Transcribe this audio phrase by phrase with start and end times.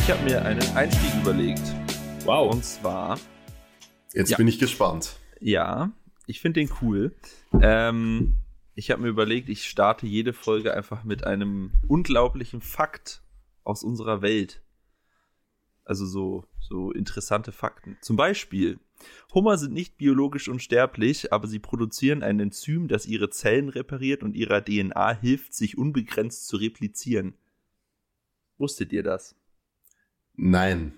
[0.00, 1.62] Ich habe mir einen Einstieg überlegt.
[2.24, 2.52] Wow.
[2.52, 3.18] Und zwar,
[4.12, 4.36] Jetzt Ja.
[4.36, 5.18] bin ich gespannt.
[5.40, 5.92] ja,
[6.26, 7.14] ich finde den cool.
[7.60, 8.34] Ähm,
[8.74, 13.22] ich habe mir überlegt, ich starte jede Folge einfach mit einem unglaublichen Fakt
[13.62, 14.62] aus unserer Welt.
[15.84, 17.98] Also so, so interessante Fakten.
[18.00, 18.78] Zum Beispiel,
[19.32, 24.34] Hummer sind nicht biologisch unsterblich, aber sie produzieren ein Enzym, das ihre Zellen repariert und
[24.34, 27.34] ihrer DNA hilft, sich unbegrenzt zu replizieren.
[28.58, 29.36] Wusstet ihr das?
[30.42, 30.94] Nein.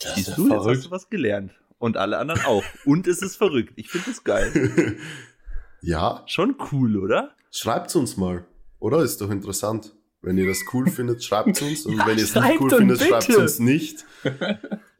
[0.00, 1.52] Das Siehst du, jetzt hast du was gelernt.
[1.78, 2.64] Und alle anderen auch.
[2.86, 3.74] Und es ist verrückt.
[3.76, 4.96] Ich finde es geil.
[5.82, 7.34] ja, Schon cool, oder?
[7.50, 8.46] schreibt's uns mal.
[8.78, 9.02] Oder?
[9.02, 9.94] Ist doch interessant.
[10.22, 11.84] Wenn ihr das cool findet, schreibt's uns.
[11.84, 13.10] Und wenn ihr es nicht cool findet, bitte.
[13.10, 14.06] schreibt's uns nicht.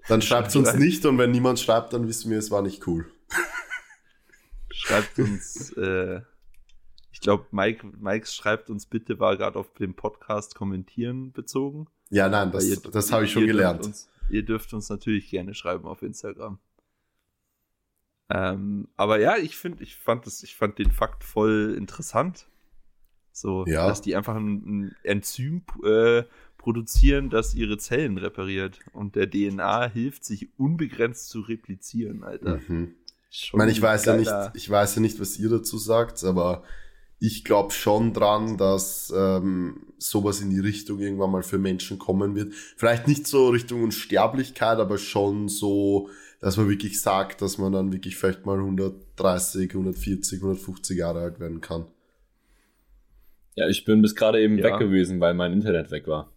[0.06, 1.06] Dann schreibt's uns nicht.
[1.06, 3.10] Und wenn niemand schreibt, dann wissen wir, es war nicht cool.
[4.70, 6.20] Schreibt uns, äh,
[7.10, 11.86] ich glaube, Mike, Mike schreibt uns bitte, war gerade auf dem Podcast kommentieren bezogen.
[12.14, 13.84] Ja, nein, das, ihr- das habe ich schon gelernt.
[13.84, 16.58] Uns, ihr dürft uns natürlich gerne schreiben auf Instagram.
[18.30, 22.46] Ähm, aber ja, ich finde, ich fand das, ich fand den Fakt voll interessant.
[23.32, 23.88] So, Ja.
[23.88, 26.22] dass die einfach ein, ein Enzym äh,
[26.56, 32.60] produzieren, das ihre Zellen repariert und der DNA hilft, sich unbegrenzt zu replizieren, Alter.
[32.68, 32.94] Mhm.
[33.30, 36.62] Ich meine, ich weiß ja nicht, ich weiß ja nicht, was ihr dazu sagt, aber
[37.20, 42.34] ich glaube schon dran, dass ähm, sowas in die Richtung irgendwann mal für Menschen kommen
[42.34, 42.52] wird.
[42.76, 47.92] Vielleicht nicht so Richtung Unsterblichkeit, aber schon so, dass man wirklich sagt, dass man dann
[47.92, 51.86] wirklich vielleicht mal 130, 140, 150 Jahre alt werden kann.
[53.56, 54.64] Ja, ich bin bis gerade eben Ja.
[54.64, 56.30] weg gewesen, weil mein Internet weg war.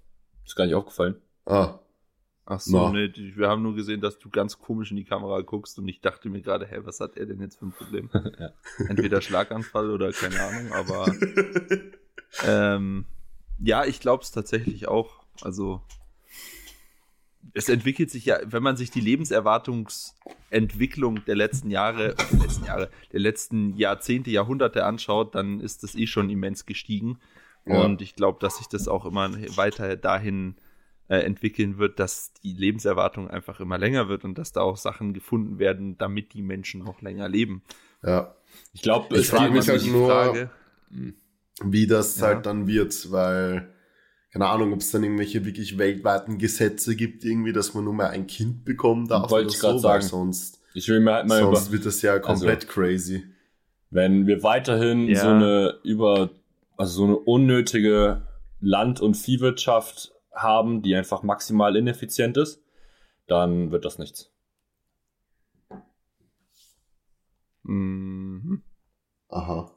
[0.46, 1.16] Ist gar nicht aufgefallen.
[1.46, 1.80] Ah,
[2.50, 5.42] Ach so, nee, die- wir haben nur gesehen, dass du ganz komisch in die Kamera
[5.42, 8.10] guckst und ich dachte mir gerade, hä, was hat er denn jetzt für ein Problem?
[8.40, 8.52] Ja.
[8.88, 11.12] Entweder Schlaganfall oder keine Ahnung, aber
[12.46, 13.04] ähm,
[13.60, 15.24] ja, ich glaube es tatsächlich auch.
[15.42, 15.82] Also
[17.54, 22.90] es entwickelt sich ja, wenn man sich die Lebenserwartungsentwicklung der letzten Jahre, der letzten Jahre,
[23.12, 27.20] der letzten Jahrzehnte, Jahrhunderte anschaut, dann ist das eh schon immens gestiegen.
[27.66, 27.82] Ja.
[27.84, 30.56] Und ich glaube, dass sich das auch immer weiter dahin
[31.10, 35.14] äh, entwickeln wird, dass die Lebenserwartung einfach immer länger wird und dass da auch Sachen
[35.14, 37.64] gefunden werden, damit die Menschen noch länger leben.
[38.04, 38.34] ja.
[38.74, 40.50] Ich glaube, Ich es frage mich halt nur-
[41.64, 42.28] Wie das Ja.
[42.28, 43.68] halt dann wird, weil,
[44.32, 48.08] keine Ahnung, ob es dann irgendwelche wirklich weltweiten Gesetze gibt, irgendwie, dass man nur mal
[48.10, 50.04] ein Kind bekommen darf Wollte oder ich grad so, sagen.
[50.04, 53.24] sonst, Ich will mir halt mal über, sonst wird das ja komplett crazy.
[53.90, 55.22] wenn wir weiterhin Ja.
[55.22, 56.30] so eine über,
[56.78, 58.22] also so eine unnötige
[58.60, 62.64] Land- und Viehwirtschaft haben, die einfach maximal ineffizient ist,
[63.28, 64.32] dann wird das nichts.
[67.64, 68.62] Mhm.
[69.30, 69.70] Aha.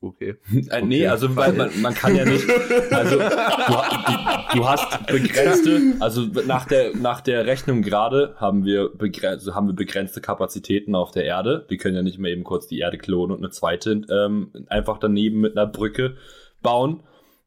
[0.00, 0.36] Okay.
[0.70, 2.46] Äh, Nee, also weil man, man kann ja nicht,
[2.90, 8.90] also du, du, du hast begrenzte, also nach der nach der Rechnung gerade haben wir
[8.90, 11.64] begrenzt, also haben wir begrenzte Kapazitäten auf der Erde.
[11.68, 14.98] Wir können ja nicht mehr eben kurz die Erde klonen und eine zweite ähm, einfach
[14.98, 16.16] daneben mit einer Brücke
[16.62, 17.02] bauen.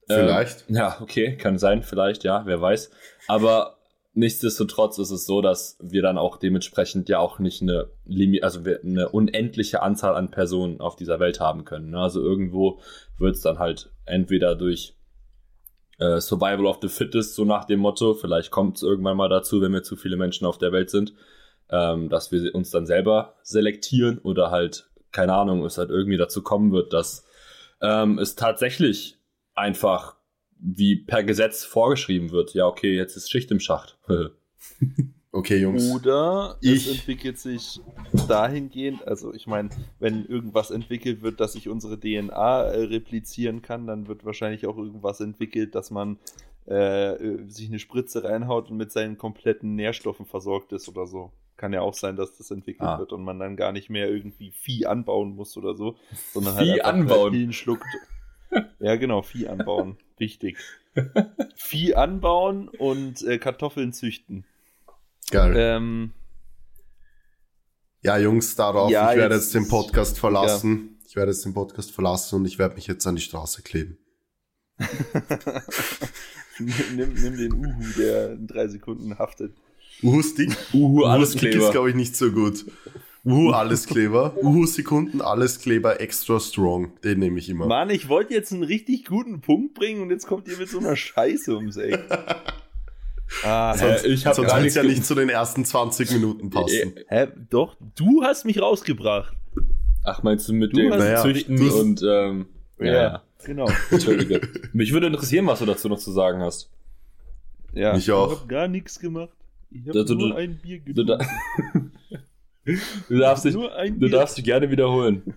[0.09, 0.69] Ähm, Vielleicht.
[0.69, 2.91] ja, okay, kann sein, vielleicht, ja, wer weiß.
[3.27, 3.77] Aber
[4.13, 8.65] nichtsdestotrotz ist es so, dass wir dann auch dementsprechend ja auch nicht eine Limi also
[8.65, 11.91] wir eine unendliche Anzahl an Personen auf dieser Welt haben können.
[11.91, 11.99] Ne?
[11.99, 12.79] Also irgendwo
[13.19, 14.95] wird es dann halt entweder durch
[15.99, 19.61] äh, Survival of the Fittest, so nach dem Motto, vielleicht kommt es irgendwann mal dazu,
[19.61, 21.13] wenn wir zu viele Menschen auf der Welt sind,
[21.69, 26.41] ähm, dass wir uns dann selber selektieren oder halt, keine Ahnung, es halt irgendwie dazu
[26.41, 27.25] kommen wird, dass
[27.81, 29.16] ähm, es tatsächlich
[29.57, 30.15] einfach
[30.59, 32.53] wie per Gesetz vorgeschrieben wird.
[32.53, 33.97] Ja, okay, jetzt ist Schicht im Schacht.
[35.33, 35.91] Okay, Jungs.
[35.91, 37.79] Oder Ich- es entwickelt sich
[38.27, 39.69] dahingehend, also ich meine,
[39.99, 44.77] wenn irgendwas entwickelt wird, dass sich unsere DNA äh, replizieren kann, dann wird wahrscheinlich auch
[44.77, 46.17] irgendwas entwickelt, dass man
[46.67, 51.31] äh, äh, sich eine Spritze reinhaut und mit seinen kompletten Nährstoffen versorgt ist oder so.
[51.55, 52.97] Kann ja auch sein, dass das entwickelt Ah.
[52.97, 55.97] wird und man dann gar nicht mehr irgendwie Vieh anbauen muss oder so,
[56.33, 57.31] sondern halt Vieh einfach anbauen.
[57.33, 57.85] Pillen schluckt.
[58.79, 59.97] Ja, genau, Vieh anbauen.
[60.17, 60.57] Wichtig.
[61.55, 64.45] Vieh anbauen und äh, Kartoffeln züchten.
[65.29, 65.53] Geil.
[65.57, 66.11] Ähm,
[68.01, 70.97] ja, Jungs, darauf, ja, ich werde jetzt- jetzt den Podcast verlassen.
[71.07, 73.97] Ich werde jetzt den Podcast verlassen und ich werde mich jetzt an die Straße kleben.
[76.59, 79.55] nimm, nimm den Uhu, der in drei Sekunden haftet.
[80.03, 80.55] Uhu Stick.
[80.73, 82.65] Uhu, alles Stick ist, glaube ich, nicht so gut.
[83.27, 84.33] Uhu Alleskleber.
[84.41, 86.93] Uhu Sekunden Alleskleber extra strong.
[87.03, 87.65] Den nehme ich immer.
[87.67, 90.79] Mann, ich wollte jetzt einen richtig guten Punkt bringen und jetzt kommt ihr mit so
[90.79, 91.99] einer Scheiße ums Eck.
[93.43, 96.49] Ah, Hä, ich habe Sonst gar wird nichts ja nicht zu den ersten 20 Minuten
[96.49, 96.93] passen.
[97.09, 99.35] hä, doch, du hast mich rausgebracht.
[100.05, 102.45] Ach, meinst du mit Du dem Naja, Züchten du- und ähm,
[102.79, 103.23] ja, ja.
[103.43, 103.69] genau.
[103.91, 104.39] Entschuldige.
[104.71, 106.69] Mich würde interessieren, was du dazu noch zu sagen hast.
[107.73, 108.31] Ja, Mich auch.
[108.31, 109.33] Ich habe gar nichts gemacht.
[109.71, 111.27] Ich habe du- nur du- ein Bier getrunken.
[113.09, 115.33] du, darfst dich, du darfst dich gerne wiederholen.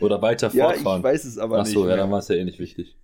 [0.00, 1.00] Oder weiter ja, fortfahren.
[1.00, 1.74] ich weiß es aber Ach nicht.
[1.74, 2.96] so, ja, dann war es ja eh nicht wichtig.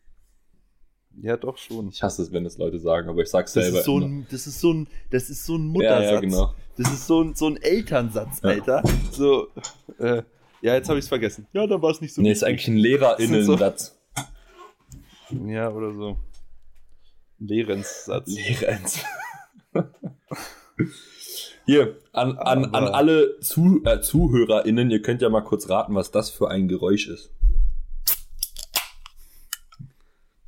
[1.20, 1.88] ja, doch schon.
[1.88, 3.78] Ich hasse es, wenn es Leute sagen, aber ich sag's Das selber.
[3.80, 6.10] ist, so ein, das ist so ein, das ist so ein ja, Muttersatz.
[6.12, 6.54] ja, genau.
[6.76, 8.48] Das ist so ein, so ein Elternsatz, Ja.
[8.50, 8.82] Alter.
[9.12, 9.48] So,
[9.98, 10.22] äh,
[10.60, 11.46] ja, jetzt habe ich es vergessen.
[11.52, 12.20] Ja, dann war es nicht so.
[12.22, 12.48] Nee, ist wichtig.
[12.48, 13.94] eigentlich ein LehrerInnen-Satz.
[15.46, 16.16] Ja, oder so.
[17.38, 18.28] Lehrenssatz.
[18.34, 19.04] Lehrens.
[21.68, 25.94] Hier, an, an, an Aber- alle Zu, äh, ZuhörerInnen, ihr könnt ja mal kurz raten,
[25.94, 27.30] was das für ein Geräusch ist.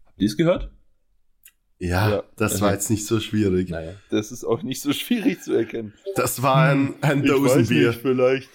[0.07, 0.71] Habt ihr es gehört?
[1.79, 2.23] Ja, Ja.
[2.37, 3.69] das war jetzt nicht so schwierig.
[3.69, 3.93] Naja.
[4.09, 5.93] Das ist auch nicht so schwierig zu erkennen.
[6.17, 7.93] Das war ein, ein Dosenbier.
[7.93, 8.49] vielleicht.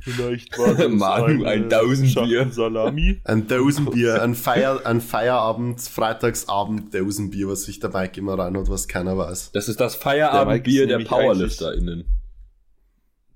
[0.00, 2.08] Vielleicht war das Manu, ein Dosenbier.
[2.08, 3.20] Schachtel Salami.
[3.24, 8.88] Ein Dosenbier, ein, Feier, ein Feierabend, Freitagsabend Dosenbier, was sich der Mike immer reinhaut, was
[8.88, 9.52] keiner weiß.
[9.52, 12.04] Das ist das Der Feierabendbier der nämlich PowerlifterInnen.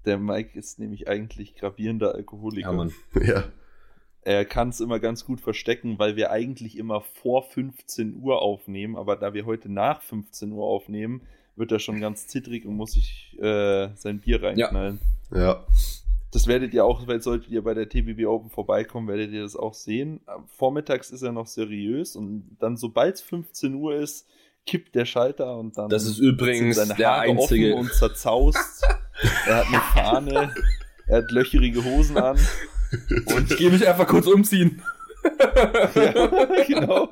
[0.04, 2.70] Der Mike ist nämlich eigentlich gravierender Alkoholiker.
[2.70, 2.92] Ja, Mann.
[3.22, 3.44] Ja.
[4.22, 8.96] Er kann es immer ganz gut verstecken, weil wir eigentlich immer vor 15 Uhr aufnehmen,
[8.96, 11.22] aber da wir heute nach 15 Uhr aufnehmen,
[11.56, 15.00] wird er schon ganz zittrig und muss sich äh, sein Bier reinknallen.
[15.34, 15.64] Ja.
[16.32, 19.56] Das werdet ihr auch, weil solltet ihr bei der TBB Open vorbeikommen, werdet ihr das
[19.56, 20.20] auch sehen.
[20.46, 24.26] Vormittags ist er noch seriös und dann, sobald es 15 Uhr ist,
[24.66, 27.74] kippt der Schalter und dann Das ist übrigens seine der Haare einzige.
[27.74, 28.84] offen und zerzaust.
[29.46, 30.54] er hat eine Fahne,
[31.08, 32.38] er hat löcherige Hosen an.
[33.26, 34.82] Und ich gehe mich einfach kurz umziehen.
[35.94, 37.08] ja, genau.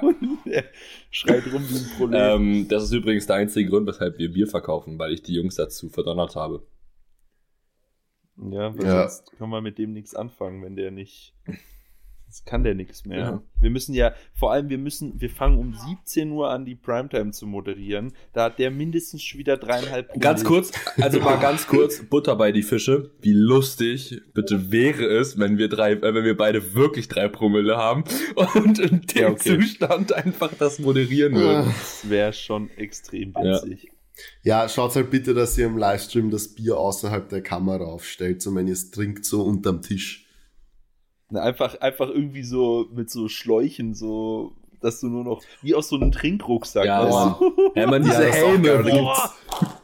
[0.00, 0.64] Und er
[1.10, 2.20] schreit rum wie ein Problem.
[2.20, 5.54] Ähm, das ist übrigens der einzige Grund, weshalb wir Bier verkaufen, weil ich die Jungs
[5.56, 6.62] dazu verdonnert habe.
[8.36, 9.08] Ja, weil Ja.
[9.08, 11.34] sonst kann man mit dem nichts anfangen, wenn der nicht.
[12.24, 13.18] Sonst kann der nichts mehr.
[13.18, 13.42] Ja.
[13.60, 17.32] Wir müssen ja, vor allem, wir müssen, wir fangen um 17 Uhr an, die Primetime
[17.32, 18.14] zu moderieren.
[18.32, 20.22] Da hat der mindestens schon wieder dreieinhalb Promille.
[20.24, 23.10] Ganz kurz, also mal ganz kurz, Butter bei die Fische.
[23.20, 27.76] Wie lustig bitte wäre es, wenn wir drei, äh, wenn wir beide wirklich drei Promille
[27.76, 28.04] haben
[28.54, 29.58] und in dem Ja, okay.
[29.60, 31.66] Zustand einfach das moderieren würden.
[31.66, 33.91] Das wäre schon extrem witzig.
[34.42, 38.54] Ja, schaut halt bitte, dass ihr im Livestream das Bier außerhalb der Kamera aufstellt, so
[38.54, 40.26] wenn ihr es trinkt, so unterm Tisch.
[41.30, 45.88] Na, einfach, einfach irgendwie so mit so Schläuchen, so, dass du nur noch, wie aus
[45.88, 46.84] so einem Trinkrucksack.
[46.84, 47.72] Ja, weißt du?
[47.74, 48.82] Ja, man, diese Ja, Helme.
[48.82, 49.32] Boah,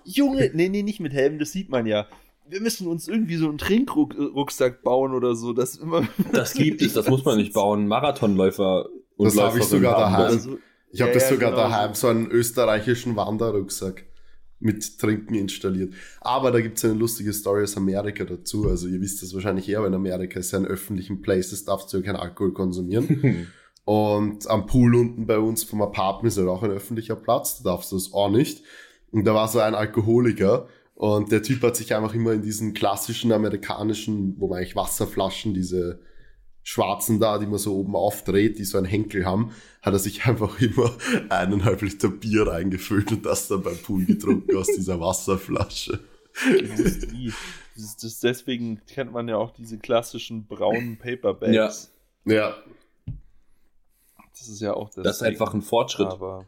[0.05, 2.07] Junge, nee, nee, nicht mit Helm, das sieht man ja.
[2.51, 6.07] Wir müssen uns irgendwie so einen Trinkrucksack bauen oder so, das immer.
[6.33, 7.87] Das gibt es, das muss man nicht bauen.
[7.89, 8.87] Marathonläufer
[9.17, 10.25] und Das hab ich sogar haben daheim.
[10.25, 10.33] das.
[10.47, 10.59] Also,
[10.91, 11.63] Ich habe ja, das ja, sogar genau.
[11.63, 14.05] daheim, so einen österreichischen Wanderrucksack
[14.61, 15.95] mit Trinken installiert.
[16.21, 18.69] Aber da gibt's eine lustige Story aus Amerika dazu.
[18.69, 21.93] Also ihr wisst das wahrscheinlich eher, aber in Amerika ist ja in öffentlichen Places darfst
[21.93, 23.47] du ja keinen Alkohol konsumieren.
[23.85, 27.71] Und am Pool unten bei uns vom Apartment ist halt auch ein öffentlicher Platz, da
[27.71, 28.63] darfst du das auch nicht.
[29.11, 32.75] Und da war so ein Alkoholiker und der Typ hat sich einfach immer in diesen
[32.75, 36.01] klassischen amerikanischen, wo man eigentlich Wasserflaschen, diese
[36.69, 40.25] schwarzen da, die man so oben aufdreht, die so einen Henkel haben, hat er sich
[40.27, 40.95] einfach immer
[41.31, 46.01] eineinhalb Liter Bier reingefüllt und das dann beim Pool getrunken aus dieser Wasserflasche.
[46.45, 51.91] Das ist, das, deswegen kennt man ja auch diese klassischen braunen Paperbags.
[52.27, 52.55] Ja,
[54.39, 55.05] Das ist ja auch das.
[55.05, 56.09] Das ist einfach ein Fortschritt.
[56.09, 56.47] Aber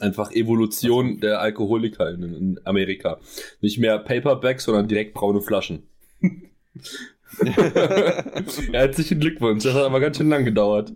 [0.00, 3.18] Einfach Evolution der AlkoholikerInnen in Amerika.
[3.60, 5.88] Nicht mehr Paperbacks, sondern direkt braune Flaschen.
[8.72, 10.92] Herzlichen Glückwunsch, das hat aber ganz schön lang gedauert.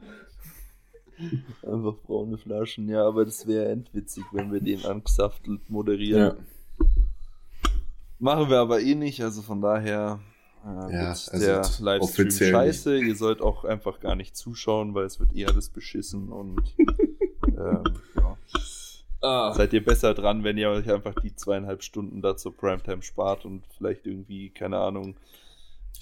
[1.63, 6.37] einfach braune Flaschen, ja, aber das wäre endwitzig, wenn wir den angesaftelt moderieren.
[6.79, 6.87] Ja.
[8.19, 10.21] Machen wir aber eh nicht, also von daher
[10.65, 12.99] äh, Ja, wird also der Livestream scheiße.
[12.99, 17.85] Ihr sollt auch einfach gar nicht zuschauen, weil es wird eh alles beschissen und ähm,
[18.17, 18.37] ja.
[19.21, 23.03] Ah, seid ihr besser dran, wenn ihr euch einfach die zweieinhalb Stunden da zur Primetime
[23.03, 25.17] spart und vielleicht irgendwie, keine Ahnung,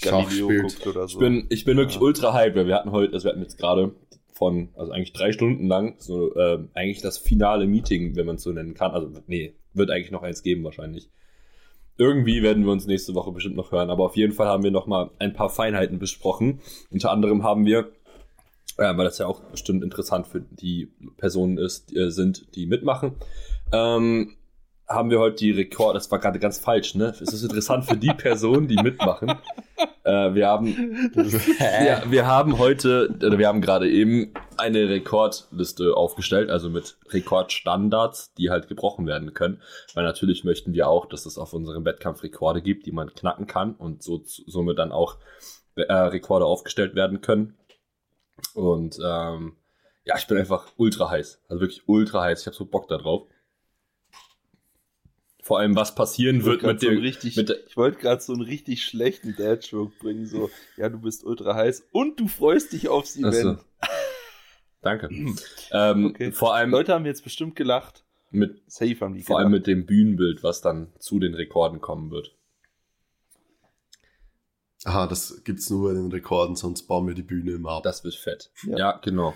[0.03, 0.63] Galileo spielt.
[0.63, 1.15] guckt oder so.
[1.15, 2.03] ich bin, ich bin wirklich Ja.
[2.03, 3.93] ultra hype, weil wir hatten heute, also wir hatten jetzt gerade
[4.33, 8.43] von, also eigentlich drei Stunden lang, so äh, eigentlich das finale Meeting, wenn man es
[8.43, 8.93] so nennen kann.
[8.93, 11.11] Also, nee, wird eigentlich noch eins geben wahrscheinlich.
[11.99, 14.71] Irgendwie werden wir uns nächste Woche bestimmt noch hören, aber auf jeden Fall haben wir
[14.71, 16.61] noch mal ein paar Feinheiten besprochen.
[16.91, 17.91] Unter anderem haben wir,
[18.79, 22.65] äh, weil das ja auch bestimmt interessant für die Personen ist, die, äh, sind, die
[22.65, 23.13] mitmachen,
[23.73, 24.37] ähm,
[24.91, 27.15] haben wir heute die Rekord, das war gerade ganz falsch, ne?
[27.21, 29.33] Es ist interessant für die Personen, die mitmachen.
[30.03, 31.11] Äh, wir haben
[31.61, 38.35] ja, wir haben heute, oder wir haben gerade eben eine Rekordliste aufgestellt, also mit Rekordstandards,
[38.35, 39.63] die halt gebrochen werden können.
[39.95, 43.47] Weil natürlich möchten wir auch, dass es auf unserem Wettkampf Rekorde gibt, die man knacken
[43.47, 45.19] kann und so, somit dann auch
[45.77, 47.57] äh, Rekorde aufgestellt werden können.
[48.55, 49.57] Und ähm,
[50.05, 51.41] Ja, ich bin einfach ultra heiß.
[51.49, 52.41] Also wirklich ultra heiß.
[52.41, 53.29] Ich habe so Bock da drauf.
[55.51, 57.01] Vor allem, was passieren wird mit so dem.
[57.01, 61.25] richtig, mit ich wollte gerade so einen richtig schlechten Dad-Joke bringen, so, ja, du bist
[61.25, 63.27] ultra heiß und du freust dich aufs so.
[63.27, 63.59] Event.
[64.81, 65.09] Danke.
[65.73, 66.31] ähm, Okay.
[66.31, 68.05] Vor allem Leute haben jetzt bestimmt gelacht.
[68.31, 69.67] mit, Safe haben die vor allem gelacht.
[69.67, 72.37] mit dem Bühnenbild, was dann zu den Rekorden kommen wird.
[74.85, 77.83] Aha, das gibt's nur in den Rekorden, sonst bauen wir die Bühne immer ab.
[77.83, 78.53] Das wird fett.
[78.63, 78.79] Ja.
[78.79, 79.35] Ja, genau.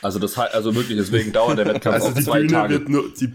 [0.00, 2.74] Also das heißt, also wirklich, deswegen dauert der Wettkampf also auch die zwei Bühne Tage.
[2.78, 3.32] wird nur, die,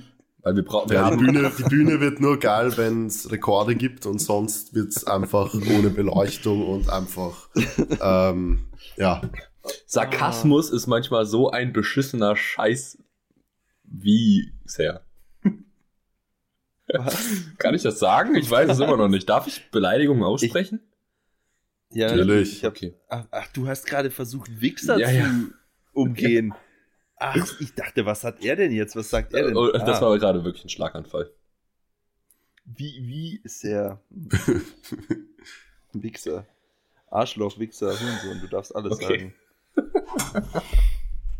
[0.48, 4.06] weil wir brauchen, ja, die, Bühne, die Bühne wird nur geil, wenn es Rekorde gibt
[4.06, 7.50] und sonst wird's einfach ohne Beleuchtung und einfach,
[8.02, 9.22] ähm, ja.
[9.86, 12.98] Sarkasmus ist manchmal so ein beschissener Scheiß
[13.84, 15.02] wie sehr.
[16.94, 17.28] Was?
[17.58, 18.36] Kann ich das sagen?
[18.36, 19.28] Ich weiß es immer noch nicht.
[19.28, 20.80] Darf ich Beleidigungen aussprechen?
[21.92, 22.54] Ja, Natürlich.
[22.54, 22.96] Ich hab, Okay.
[23.10, 25.30] ach, ach, du hast gerade versucht, Wichser Ja, zu ja.
[25.92, 26.54] umgehen.
[27.20, 28.96] Ach, ich dachte, was hat er denn jetzt?
[28.96, 29.58] Was sagt er denn?
[29.58, 31.32] Oh, das Ah, war gerade wirklich ein Schlaganfall.
[32.66, 34.02] wie, wie ist er?
[35.94, 36.46] Wichser.
[37.10, 39.34] Arschloch, Wichser, Hurensohn, du darfst alles Okay.
[39.76, 40.94] sagen.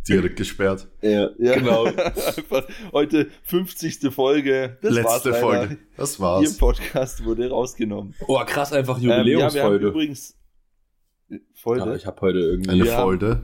[0.08, 0.88] Direkt gesperrt.
[1.02, 1.84] Ja, Ja, genau.
[1.86, 4.00] Einfach heute 50.
[4.14, 4.78] Folge.
[4.82, 5.34] Das Letzte.
[5.34, 5.78] Folge.
[5.98, 6.58] Das war's.
[6.58, 8.16] Podcast wurde rausgenommen.
[8.26, 9.88] Oh, krass, einfach Ähm, ja, wir haben Jubiläumsfolge.
[9.88, 10.38] übrigens.
[11.54, 11.82] Folge?
[11.84, 12.70] Aber ich habe heute irgendwie.
[12.72, 13.02] Eine Ja.
[13.02, 13.44] Folge.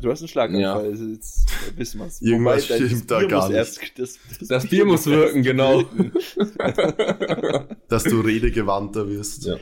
[0.00, 1.06] Du hast einen Schlaganfall, Ja.
[1.12, 2.20] jetzt äh, wissen wir's.
[2.20, 3.56] Irgendwas Wobei, stimmt da Bier gar nicht.
[3.56, 5.82] Erst, das, das, Das Bier muss wirken, genau.
[7.88, 9.44] Dass du redegewandter wirst.
[9.46, 9.56] Ja.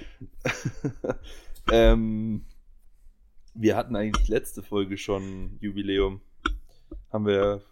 [1.70, 2.44] ähm,
[3.54, 6.20] wir hatten eigentlich letzte Folge schon Jubiläum.
[7.12, 7.62] Haben wir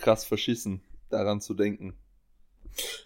[0.00, 1.94] krass verschissen, daran zu denken.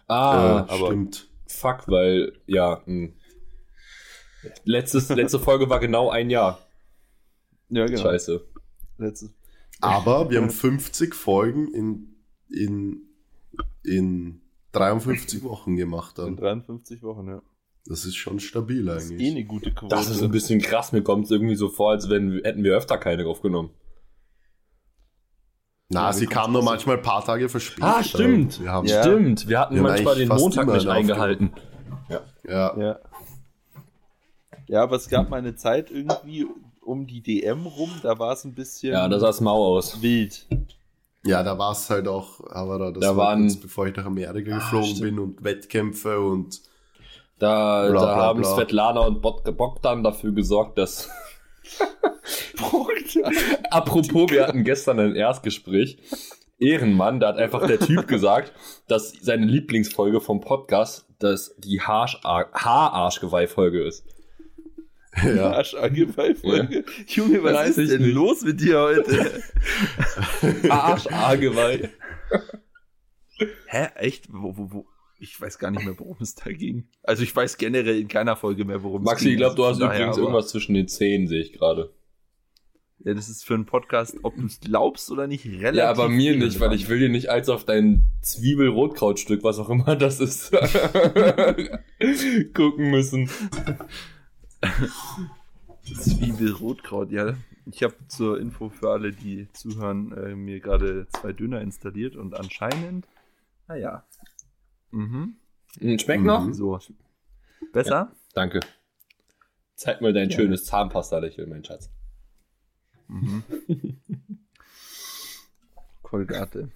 [0.09, 1.29] ah, äh, aber- stimmt.
[1.47, 2.83] fuck, weil, ja.
[2.87, 3.11] Mh.
[4.65, 6.61] Letztes, letzte Folge war genau ein Jahr.
[7.69, 8.03] Ja, genau.
[8.03, 8.45] Scheiße.
[8.99, 9.31] Letzte.
[9.81, 12.17] Aber wir haben 50 Folgen in,
[12.49, 13.03] in,
[13.85, 14.41] in
[14.73, 16.37] 53 Wochen gemacht In dann.
[16.37, 17.43] 53 Wochen, ja.
[17.89, 19.31] Das ist schon stabil Das ist eh eigentlich.
[19.31, 19.95] eine gute Quote.
[19.95, 20.91] Das ist ein bisschen krass.
[20.93, 23.71] Mir kommt es irgendwie so vor, als wenn, hätten wir öfter keine aufgenommen.
[25.89, 27.85] Na, Ja, sie wie kam kommt's nur manchmal ein paar Tage verspätet.
[27.85, 28.61] Ah, stimmt.
[28.61, 29.03] Wir haben, Ja.
[29.05, 29.49] Stimmt.
[29.49, 31.53] Wir hatten Wir manchmal eigentlich den Montag nicht eingehalten.
[32.09, 32.21] ja.
[32.77, 32.99] Ja.
[34.69, 36.45] Ja, aber es gab mal eine Zeit irgendwie
[36.87, 40.01] um die DM rum, da war es ein bisschen Ja, da sah es mau aus.
[40.03, 40.47] wild.
[41.25, 43.97] ja, da war es halt auch, aber da, das Da war waren- kurz bevor ich
[43.97, 45.03] nach Amerika Ah, geflogen stimmt.
[45.03, 46.61] bin und Wettkämpfe und
[47.39, 48.55] Da, Bla, da bla, haben bla.
[48.55, 51.11] Svetlana und Bogdan dafür gesorgt, dass.
[53.71, 55.99] Apropos, wir hatten gestern ein Erstgespräch.
[56.59, 58.53] Ehrenmann, da hat einfach der Typ gesagt,
[58.89, 64.05] dass seine Lieblingsfolge vom Podcast dass die Haarsch- Haararschgeweih-Folge ist.
[65.25, 65.51] Ja.
[65.57, 66.85] Arschangeweih-Folge.
[67.07, 68.15] Junge, was Weiß ist ich denn nicht.
[68.15, 69.43] los mit dir heute?
[70.71, 71.91] Arschargeweih.
[73.67, 73.87] Hä?
[73.97, 74.33] Echt?
[74.33, 74.87] Wo, wo, wo?
[75.19, 76.89] Ich weiß gar nicht mehr, worum es da ging.
[77.03, 79.33] Also ich weiß generell in keiner Folge mehr, worum es Maxi, ging.
[79.35, 81.93] ich glaube, du hast daher, übrigens aber- irgendwas zwischen den Zähnen, sehe ich gerade.
[82.99, 85.79] Ja, das ist für einen Podcast, ob du es glaubst oder nicht, relativ.
[85.79, 89.69] Ja, aber mir nicht, weil ich will dir nicht als auf dein Zwiebel-Rotkrautstück, was auch
[89.71, 90.51] immer das ist,
[92.55, 93.31] gucken müssen.
[95.85, 97.35] Zwiebel-Rotkraut, ja.
[97.67, 102.35] Ich habe zur Info für alle, die zuhören, äh, mir gerade zwei Döner installiert und
[102.35, 103.07] anscheinend,
[103.69, 104.05] naja.
[104.91, 105.37] Mhm.
[105.79, 106.27] Hm, Schmeckt Mhm.
[106.27, 106.53] noch?
[106.53, 106.79] So.
[107.73, 108.13] Besser?
[108.35, 108.61] Danke.
[109.75, 110.37] Zeig mal dein Ja.
[110.37, 111.91] schönes Zahnpasta-Lächeln, mein Schatz.
[113.09, 113.43] Mhm.
[116.03, 116.71] Kolgate.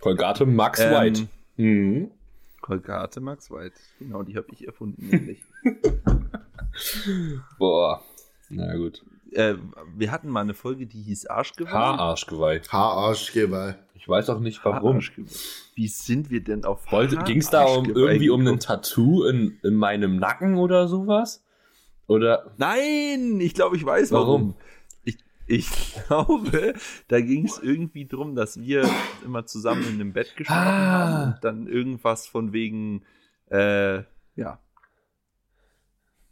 [0.00, 1.28] Colgate Max Ähm, White.
[1.56, 2.10] Mhm.
[2.60, 3.74] Kolgate Max White.
[3.98, 5.42] Genau, die habe ich erfunden, nämlich.
[7.58, 8.02] Boah.
[8.50, 9.04] Na gut.
[9.32, 9.54] äh,
[9.96, 11.70] wir hatten mal eine Folge, die hieß Arschgeweih.
[11.70, 12.60] Haararschgeweih.
[12.68, 13.74] Haararschgeweih.
[13.94, 15.00] Ich weiß auch nicht warum.
[15.74, 16.86] Wie sind wir denn auf
[17.26, 18.58] Ging es da um irgendwie um ein?
[18.60, 21.44] Tattoo in, in meinem Nacken oder sowas?
[22.06, 24.54] Oder Nein, ich glaube, ich weiß warum.
[24.54, 24.54] Warum?
[25.04, 25.68] Ich, ich
[26.06, 26.72] glaube,
[27.08, 28.88] da ging es irgendwie drum, dass wir
[29.24, 31.08] immer zusammen in einem Bett geschlafen Ah.
[31.18, 33.02] haben und dann irgendwas von wegen,
[33.50, 34.04] äh,
[34.36, 34.58] ja.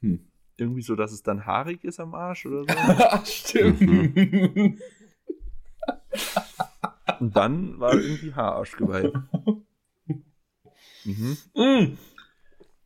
[0.00, 0.20] Hm.
[0.58, 3.25] Irgendwie so, dass es dann haarig ist am Arsch oder so.
[3.25, 4.80] Stimmt.
[7.20, 9.12] Und dann war irgendwie Haararschgeweih.
[11.04, 11.36] Mhm.
[11.54, 11.96] Mm.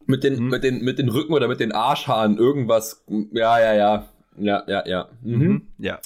[0.07, 0.49] Mit den, Mhm.
[0.49, 3.05] mit, den, mit den Rücken oder mit den Arschhaaren irgendwas.
[3.33, 4.09] Ja, ja, ja.
[4.37, 5.09] Ja, ja, ja.
[5.23, 5.39] Mhm.
[5.39, 5.67] Mhm.
[5.79, 6.01] Ja.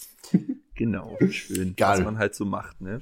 [0.75, 1.75] Genau, schön.
[1.77, 1.99] Geil.
[1.99, 3.01] Was man halt so macht, ne?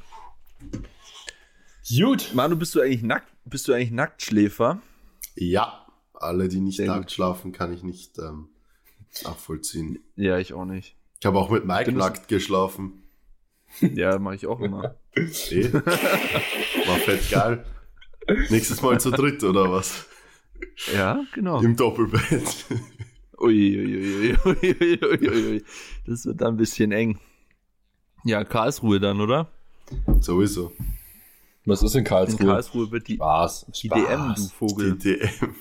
[1.88, 2.30] Gut.
[2.34, 4.80] Manu, bist du eigentlich nackt, bist du eigentlich Nacktschläfer?
[5.34, 7.12] Ja, alle, die nicht Sehr nackt gut.
[7.12, 8.48] schlafen, kann ich nicht ähm,
[9.24, 9.98] nachvollziehen.
[10.16, 10.96] Ja, ich auch nicht.
[11.20, 13.02] Ich habe auch mit Mike Findest- nackt geschlafen.
[13.80, 14.96] Ja, mache ich auch immer.
[15.14, 15.70] Eh.
[15.74, 17.66] War fett geil.
[18.48, 20.06] Nächstes Mal zu dritt, oder was?
[20.94, 21.60] Ja, genau.
[21.60, 22.64] Im Doppelbett.
[23.38, 24.36] Uiuiuiui.
[24.42, 25.62] Uiuiuiui.
[26.06, 27.18] Das wird dann ein bisschen eng.
[28.24, 29.50] Ja, Karlsruhe dann, oder?
[30.20, 30.72] Sowieso.
[31.66, 32.46] Was ist in In Karlsruhe?
[32.46, 33.66] Karlsruhe wird die, Spaß.
[33.82, 34.96] die DM, du Vogel.
[34.96, 35.54] Die DM.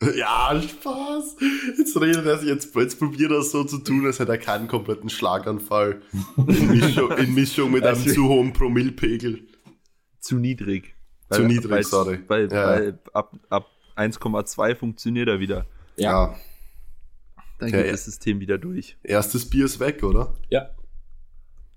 [0.16, 1.36] Ja, Spaß.
[1.78, 5.08] Jetzt redet er, jetzt, jetzt probiert er so zu tun, als hätte er keinen kompletten
[5.08, 6.02] Schlaganfall.
[6.36, 9.46] In Mischung, in Mischung mit einem Also- zu hohen Promillpegel.
[10.20, 10.94] Zu niedrig.
[11.30, 12.18] Zu niedrig, weil, sorry.
[12.28, 12.68] Weil, Ja.
[12.68, 15.66] weil ab, ab 1,2 funktioniert er wieder.
[15.96, 16.34] Ja.
[17.58, 18.98] Dann geht das System wieder durch.
[19.02, 20.34] Erstes Bier ist weg, oder?
[20.50, 20.70] Ja.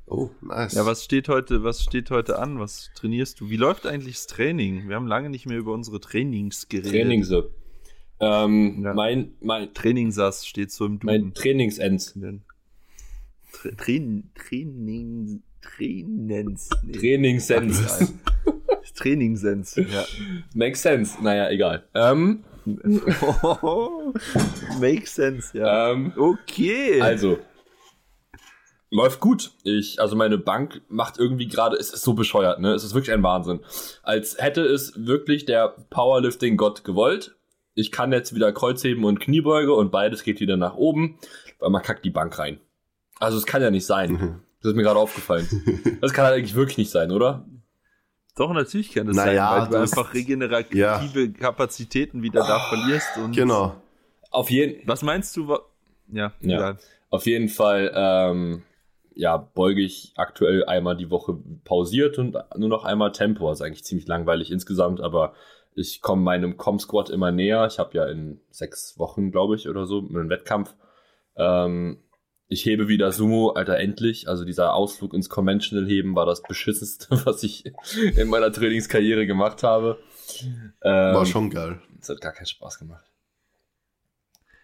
[0.06, 0.74] Oh, nice.
[0.74, 2.60] Ja, was steht heute, was steht heute an?
[2.60, 3.50] Was trainierst du?
[3.50, 4.90] Wie läuft eigentlich das Training?
[4.90, 6.92] Wir haben lange nicht mehr über unsere Trainings geredet.
[6.92, 7.50] Trainingse.
[8.20, 8.94] Ähm, Ja.
[8.94, 11.34] Mein, mein, Trainingsass steht so im mein Duden.
[11.34, 12.14] Trainingsends.
[13.52, 16.70] Tra Train, Training, Trainens.
[16.84, 16.92] Nee.
[16.94, 17.82] Trainingssens.
[17.82, 18.08] Egal.
[18.96, 20.06] Trainingssens, ja.
[20.54, 21.24] Makes sense.
[21.24, 21.84] Naja, egal.
[21.94, 22.44] Ähm,
[24.80, 25.92] Makes sense, ja.
[25.92, 27.02] ähm, Okay.
[27.02, 27.40] also.
[28.92, 29.52] Läuft gut.
[29.64, 32.74] Ich, also meine Bank macht irgendwie gerade, es ist so bescheuert, ne?
[32.74, 33.60] Es ist wirklich ein Wahnsinn.
[34.02, 37.36] Als hätte es wirklich der Powerlifting-Gott gewollt.
[37.80, 41.18] Ich kann jetzt wieder Kreuzheben und Kniebeuge und beides geht wieder nach oben,
[41.60, 42.60] weil man kackt die Bank rein.
[43.20, 44.12] Also es kann ja nicht sein.
[44.12, 44.40] Mhm.
[44.62, 45.48] Das ist mir gerade aufgefallen.
[46.02, 47.46] Das kann halt eigentlich wirklich nicht sein, oder?
[48.36, 53.18] Doch, natürlich kann das Naja, sein, weil du einfach regenerative Kapazitäten wieder da verlierst.
[53.18, 53.76] Und Genau.
[54.32, 55.58] Auf jeden, Was meinst du?
[56.12, 56.58] Ja, Ja.
[56.58, 56.78] egal.
[57.10, 58.64] Auf jeden Fall, ähm,
[59.16, 63.50] ja, beuge ich aktuell einmal die Woche pausiert und nur noch einmal Tempo.
[63.50, 65.34] Also eigentlich ziemlich langweilig insgesamt, aber
[65.80, 67.66] ich komme meinem Com-Squad immer näher.
[67.66, 70.76] Ich habe ja in sechs Wochen, glaube ich, oder so, einen Wettkampf.
[71.36, 72.00] Ähm,
[72.48, 74.28] ich hebe wieder Sumo, Alter, endlich.
[74.28, 77.72] Also dieser Ausflug ins Conventional-Heben war das beschissenste, was ich
[78.16, 80.00] in meiner Trainingskarriere gemacht habe.
[80.84, 81.80] Ähm, War schon geil.
[82.02, 83.09] Es hat gar keinen Spaß gemacht.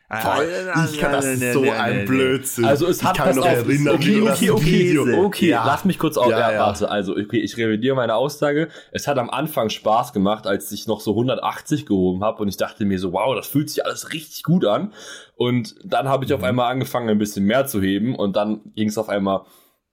[0.07, 0.43] Boah,
[0.85, 2.65] ich kann, das ist so ein Blödsinn.
[2.65, 5.25] Also es hat ich kann noch erinnern, okay, okay, okay, Video.
[5.25, 5.65] okay, Ja.
[5.65, 6.29] lass mich kurz auf.
[6.29, 6.59] Ja, Ja, ja.
[6.59, 8.67] warte, also okay, ich revidiere meine Aussage.
[8.91, 12.57] Es hat am Anfang Spaß gemacht, als ich noch so 180 gehoben habe und ich
[12.57, 14.93] dachte mir so, wow, das fühlt sich alles richtig gut an.
[15.35, 16.45] Und dann habe ich auf Mhm.
[16.45, 19.41] einmal angefangen, ein bisschen mehr zu heben und dann ging es auf einmal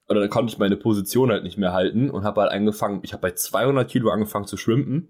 [0.08, 3.14] oder dann konnte ich meine Position halt nicht mehr halten und habe halt angefangen, ich
[3.14, 5.08] habe bei 200 Kilo angefangen zu schwimmen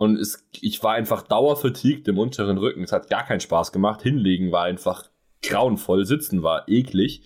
[0.00, 2.82] und es, ich war einfach dauervertiegt im unteren Rücken.
[2.82, 4.00] Es hat gar keinen Spaß gemacht.
[4.00, 5.10] Hinlegen war einfach
[5.42, 7.22] grauenvoll, sitzen war eklig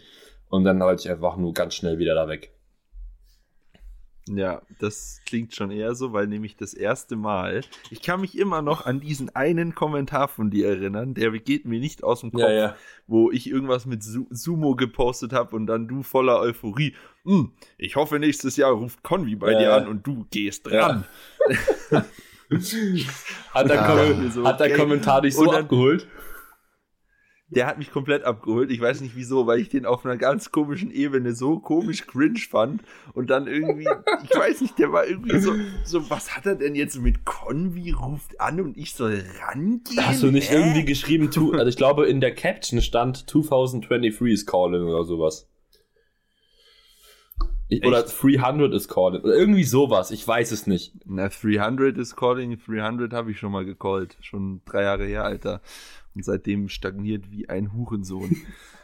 [0.49, 2.51] und dann wollte ich einfach nur ganz schnell wieder da weg.
[4.27, 7.61] Ja, das klingt schon eher so, weil nämlich das erste Mal,
[7.91, 11.79] ich kann mich immer noch an diesen einen Kommentar von dir erinnern, der geht mir
[11.79, 12.75] nicht aus dem Kopf,
[13.07, 17.95] wo ich irgendwas mit Su Sumo gepostet habe und dann du voller Euphorie, "Hm, ich
[17.95, 19.77] hoffe nächstes Jahr ruft Convi bei Ja, dir ja.
[19.77, 21.05] an und du gehst dran.
[23.53, 23.83] Hat der.
[23.85, 24.77] Kom So, hat der okay.
[24.79, 26.07] Kommentar dich so dann- abgeholt?
[27.51, 28.71] Der hat mich komplett abgeholt.
[28.73, 32.39] Ich weiß nicht wieso, weil ich den auf einer ganz komischen Ebene so komisch cringe
[32.51, 32.83] fand.
[33.13, 33.87] Und dann irgendwie,
[34.25, 35.53] ich weiß nicht, der war irgendwie so,
[35.85, 40.05] so was hat er denn jetzt mit Convi ruft an und ich soll rangehen?
[40.05, 40.57] Hast du nicht Hä?
[40.57, 45.49] irgendwie geschrieben, tu, also ich glaube in der Caption stand 2023 is calling oder sowas.
[47.69, 49.23] Ich, oder 300 is calling.
[49.23, 50.93] Oder irgendwie sowas, ich weiß es nicht.
[51.07, 52.59] Na, 300 ist calling.
[52.59, 54.17] 300 habe ich schon mal gecallt.
[54.21, 55.61] Schon drei Jahre her, Alter.
[56.15, 58.37] Und seitdem stagniert wie ein Hurensohn.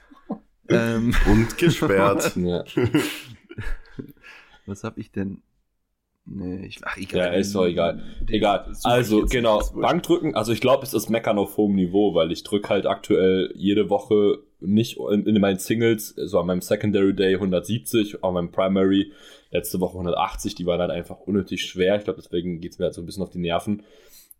[0.68, 2.36] ähm, Und gesperrt.
[2.36, 2.64] Ja,
[4.66, 5.42] was habe ich denn?
[6.24, 8.02] Nee, ich, ach, ja ist doch egal.
[8.28, 8.72] Egal.
[8.84, 9.60] Also, genau.
[9.74, 13.52] Bankdrücken, also ich glaube, es ist Meckern auf hohem Niveau, weil ich drücke halt aktuell
[13.56, 18.50] jede Woche nicht in, in meinen Singles, so an meinem Secondary Day 170, an meinem
[18.50, 19.12] Primary
[19.50, 21.96] letzte Woche 180, die waren halt einfach unnötig schwer.
[21.96, 23.82] Ich glaube, deswegen geht's mir halt so ein bisschen auf die Nerven.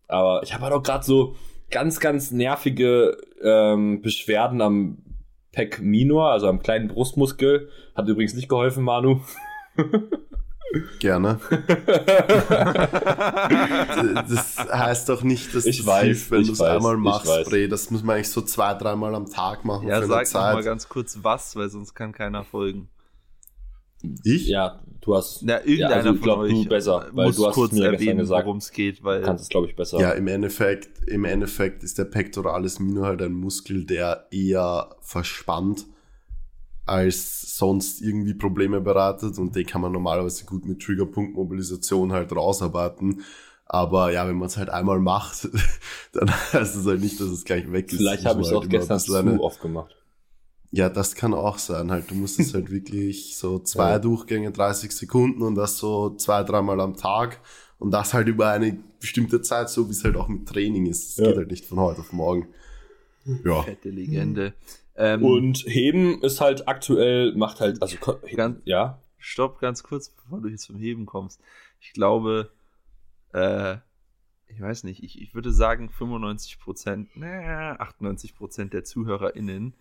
[0.07, 1.35] Aber ich habe halt auch gerade so
[1.69, 4.97] ganz, ganz nervige ähm, Beschwerden am
[5.51, 7.69] Pec Minor, also am kleinen Brustmuskel.
[7.95, 9.21] Hat übrigens nicht geholfen, Manu.
[10.99, 11.39] Gerne.
[14.29, 17.49] Das heißt doch nicht, dass Ich das weiß, hilft, wenn du es einmal machst.
[17.49, 17.67] Bre.
[17.67, 20.53] Das muss man eigentlich so zwei, dreimal am Tag machen Ja, für eine sag noch
[20.53, 22.89] mal ganz kurz was, weil sonst kann keiner folgen.
[24.23, 24.47] Ich?
[24.47, 27.35] ja, du hast Na, irgendeiner Ja, also ich von glaub, euch du besser, weil muss
[27.35, 28.45] du hast kurz mir erwähnen, gesagt.
[28.45, 29.99] worum es geht, weil kannst es, glaube ich, besser.
[29.99, 35.85] Ja, im Endeffekt, im Endeffekt ist der Pectoralis Minor halt ein Muskel, der eher verspannt
[36.91, 43.21] als sonst irgendwie Probleme bereitet und den kann man normalerweise gut mit Triggerpunktmobilisation halt rausarbeiten.
[43.65, 45.47] Aber ja, wenn man es halt einmal macht,
[46.13, 47.97] dann heißt es halt nicht, dass es gleich weg ist.
[47.99, 49.95] Vielleicht habe ich es auch halt immer gestern zu oft gemacht.
[50.71, 51.91] Ja, das kann auch sein.
[51.91, 53.99] Halt, du musst es halt wirklich so zwei Ja.
[53.99, 57.39] Durchgänge, 30 Sekunden und das so zwei, dreimal am Tag
[57.79, 61.17] und das halt über eine bestimmte Zeit, so wie es halt auch mit Training ist.
[61.17, 61.31] Das Ja.
[61.31, 62.47] geht halt nicht von heute auf morgen.
[63.45, 63.63] Ja.
[63.63, 64.53] Fette Legende.
[65.01, 67.97] Ähm, Und Heben ist halt aktuell, macht halt, also,
[68.35, 71.41] Ganz- ja, Stopp ganz kurz, bevor du jetzt zum Heben kommst.
[71.79, 72.51] Ich glaube,
[73.33, 73.77] äh,
[74.47, 79.73] ich weiß nicht, ich, ich würde sagen 95 Prozent, na, 98 Prozent der ZuhörerInnen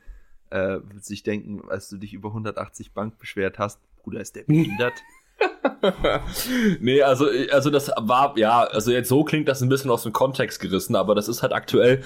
[0.50, 4.44] äh, wird sich denken, als du dich über 180 Bank beschwert hast, Bruder, ist der
[4.44, 4.94] behindert?
[6.80, 10.12] nee, also, also das war, ja, also jetzt so klingt das ein bisschen aus dem
[10.12, 12.02] Kontext gerissen, aber das ist halt aktuell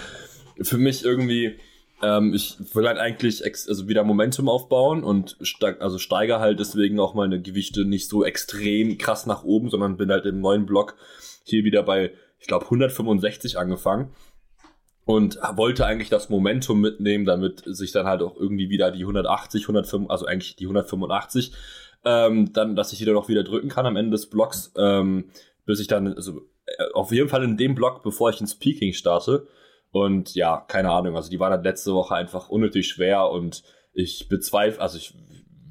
[0.61, 1.59] für mich irgendwie,
[2.05, 7.01] ähm, ich will halt eigentlich also wieder Momentum aufbauen und steig, also steige halt deswegen
[7.01, 10.97] auch meine Gewichte nicht so extrem krass nach oben, sondern bin halt im neuen Block
[11.45, 14.11] hier wieder bei, ich glaube, 165 angefangen
[15.07, 19.63] und wollte eigentlich das Momentum mitnehmen, damit sich dann halt auch irgendwie wieder die 180,
[19.63, 21.53] 105, also eigentlich die 185
[22.05, 25.31] ähm, dann, dass ich die dann auch wieder drücken kann am Ende des Blocks, ähm,
[25.65, 28.93] bis ich dann, also äh, auf jeden Fall in dem Block, bevor ich ins Peaking
[28.93, 29.47] starte.
[29.95, 34.29] Und ja, keine Ahnung, also die waren dann letzte Woche einfach unnötig schwer und ich
[34.29, 35.15] bezweifle, also ich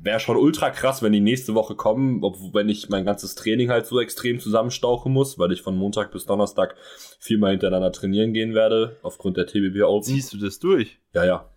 [0.01, 3.69] wäre schon ultra krass, wenn die nächste Woche kommen, ob, wenn ich mein ganzes Training
[3.69, 6.75] halt so extrem zusammenstauchen muss, weil ich von Montag bis Donnerstag
[7.19, 10.03] viermal hintereinander trainieren gehen werde, aufgrund der TBB Open.
[10.03, 10.99] Siehst du das durch?
[11.13, 11.49] Ja, ja.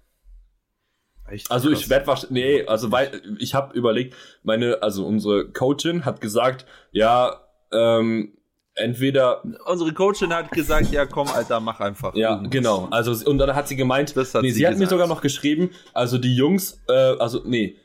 [1.29, 1.81] Echt Also krass.
[1.81, 6.67] ich werde wahrscheinlich, nee, also weil ich habe überlegt, meine, also unsere Coachin hat gesagt,
[6.91, 8.36] ja, ähm,
[8.77, 12.15] entweder, Unsere Coachin hat gesagt, ja komm, Alter, mach einfach.
[12.15, 12.51] ja, irgendwas.
[12.51, 15.09] genau, also und dann hat sie gemeint, Das hat nee, sie sie, hat mir sogar
[15.09, 17.77] noch geschrieben, also die Jungs, äh, also nee,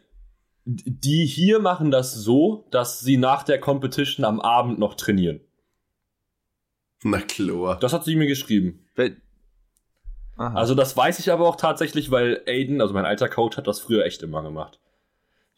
[0.65, 5.41] die hier machen das so, dass sie nach der Competition am Abend noch trainieren.
[7.04, 7.80] Na klar.
[7.80, 8.86] Das hat sie mir geschrieben.
[10.38, 13.80] Also das weiß ich aber auch tatsächlich, weil Aiden, also mein alter Coach, hat das
[13.80, 14.80] früher echt immer gemacht.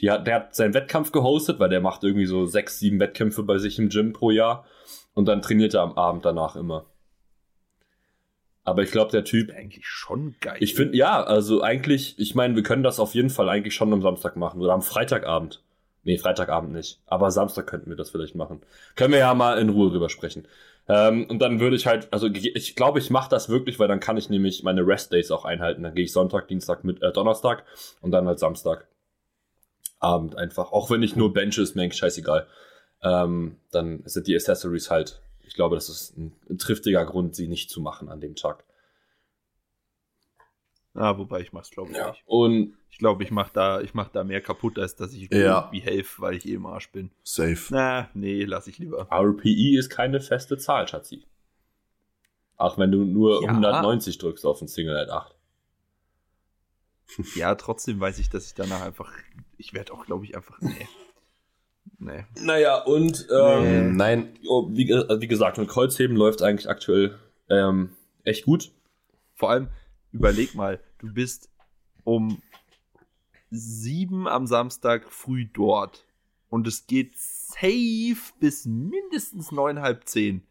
[0.01, 3.43] Die hat, der hat seinen Wettkampf gehostet, weil der macht irgendwie so sechs, sieben Wettkämpfe
[3.43, 4.65] bei sich im Gym pro Jahr
[5.13, 6.85] und dann trainiert er am Abend danach immer.
[8.65, 10.55] Aber ich glaube, der Typ, eigentlich schon geil.
[10.59, 13.91] ich finde, ja, also eigentlich, ich meine, wir können das auf jeden Fall eigentlich schon
[13.91, 15.61] am Samstag machen oder am Freitagabend.
[16.03, 16.99] Nee, Freitagabend nicht.
[17.05, 18.61] Aber Samstag könnten wir das vielleicht machen.
[18.95, 20.47] Können wir ja mal in Ruhe drüber sprechen.
[20.87, 24.01] Ähm, und dann würde ich halt, also ich glaube, ich mache das wirklich, weil dann
[24.01, 25.83] kann ich nämlich meine Rest-Days auch einhalten.
[25.83, 27.63] Dann gehe ich Sonntag, Dienstag, mit, äh, Donnerstag
[28.01, 28.87] und dann halt Samstag.
[29.99, 30.73] Abend einfach.
[30.73, 32.47] Auch wenn ich nur bench ist, mir eigentlich scheißegal.
[33.03, 37.47] Ähm, dann sind die Accessories halt, ich glaube, das ist ein, ein triftiger Grund, sie
[37.47, 38.63] nicht zu machen an dem Tag.
[40.95, 42.09] Ah, wobei ich mach's, glaube ich, Ja.
[42.11, 42.23] nicht.
[42.25, 45.61] Und Ich glaube, ich mach da, ich mach da mehr kaputt, als dass ich Ja.
[45.63, 47.09] irgendwie helfe, weil ich eh im Arsch bin.
[47.23, 47.57] Safe.
[47.71, 49.07] Na, nee, lass ich lieber.
[49.11, 51.25] RPE ist keine feste Zahl, Schatzi.
[52.55, 53.49] Auch wenn du nur Ja.
[53.49, 55.35] 190 drückst auf ein Single at 8.
[57.35, 59.11] Ja, trotzdem weiß ich, dass ich danach einfach,
[59.57, 60.87] ich werde auch, glaube ich, einfach, nee.
[62.03, 62.25] Nee.
[62.41, 67.17] Naja, und ähm, Ähm, nein, oh, wie, wie gesagt, mit Kreuzheben läuft eigentlich aktuell
[67.49, 67.91] ähm,
[68.23, 68.71] echt gut.
[69.35, 69.69] Vor allem,
[70.11, 71.49] überleg mal, du bist
[72.03, 72.41] um
[73.49, 76.05] sieben am Samstag früh dort
[76.49, 80.41] und es geht safe bis mindestens neun, halb zehn.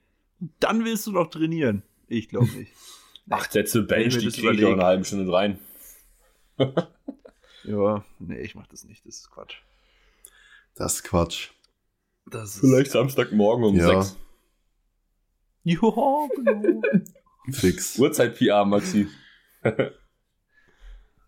[0.59, 1.83] Dann willst du noch trainieren.
[2.09, 2.73] Ich glaube nicht.
[3.31, 5.59] Acht Sätze Bench, die kriege ich auch einer halben Stunde rein.
[7.65, 9.07] Ja, nee, ich mach das nicht.
[9.07, 9.59] Das ist Quatsch.
[10.75, 11.51] Das ist Quatsch.
[12.27, 14.03] Das ist Vielleicht Samstagmorgen um Ja.
[14.03, 14.17] 6.
[15.65, 15.79] Ja,
[16.35, 16.83] genau.
[17.51, 17.99] Fix.
[17.99, 19.09] Uhrzeit-PR, Maxi.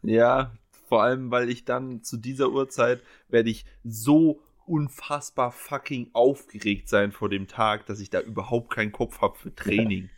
[0.02, 0.52] Ja,
[0.86, 7.10] vor allem, weil ich dann zu dieser Uhrzeit werde ich so unfassbar fucking aufgeregt sein
[7.10, 10.10] vor dem Tag, dass ich da überhaupt keinen Kopf habe für Training.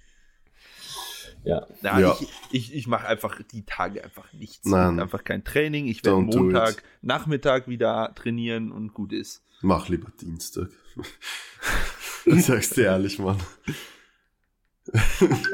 [1.47, 1.67] Ja.
[1.81, 2.17] Na, Ja.
[2.21, 4.67] Ich, ich, ich mache einfach die Tage einfach nichts.
[4.67, 4.99] Nein.
[4.99, 5.87] Einfach kein Training.
[5.87, 6.83] Ich werde Montag, it.
[7.03, 9.45] Nachmittag wieder trainieren und gut ist.
[9.63, 10.69] Mach lieber Dienstag.
[12.27, 13.39] das sagst du ehrlich, Mann.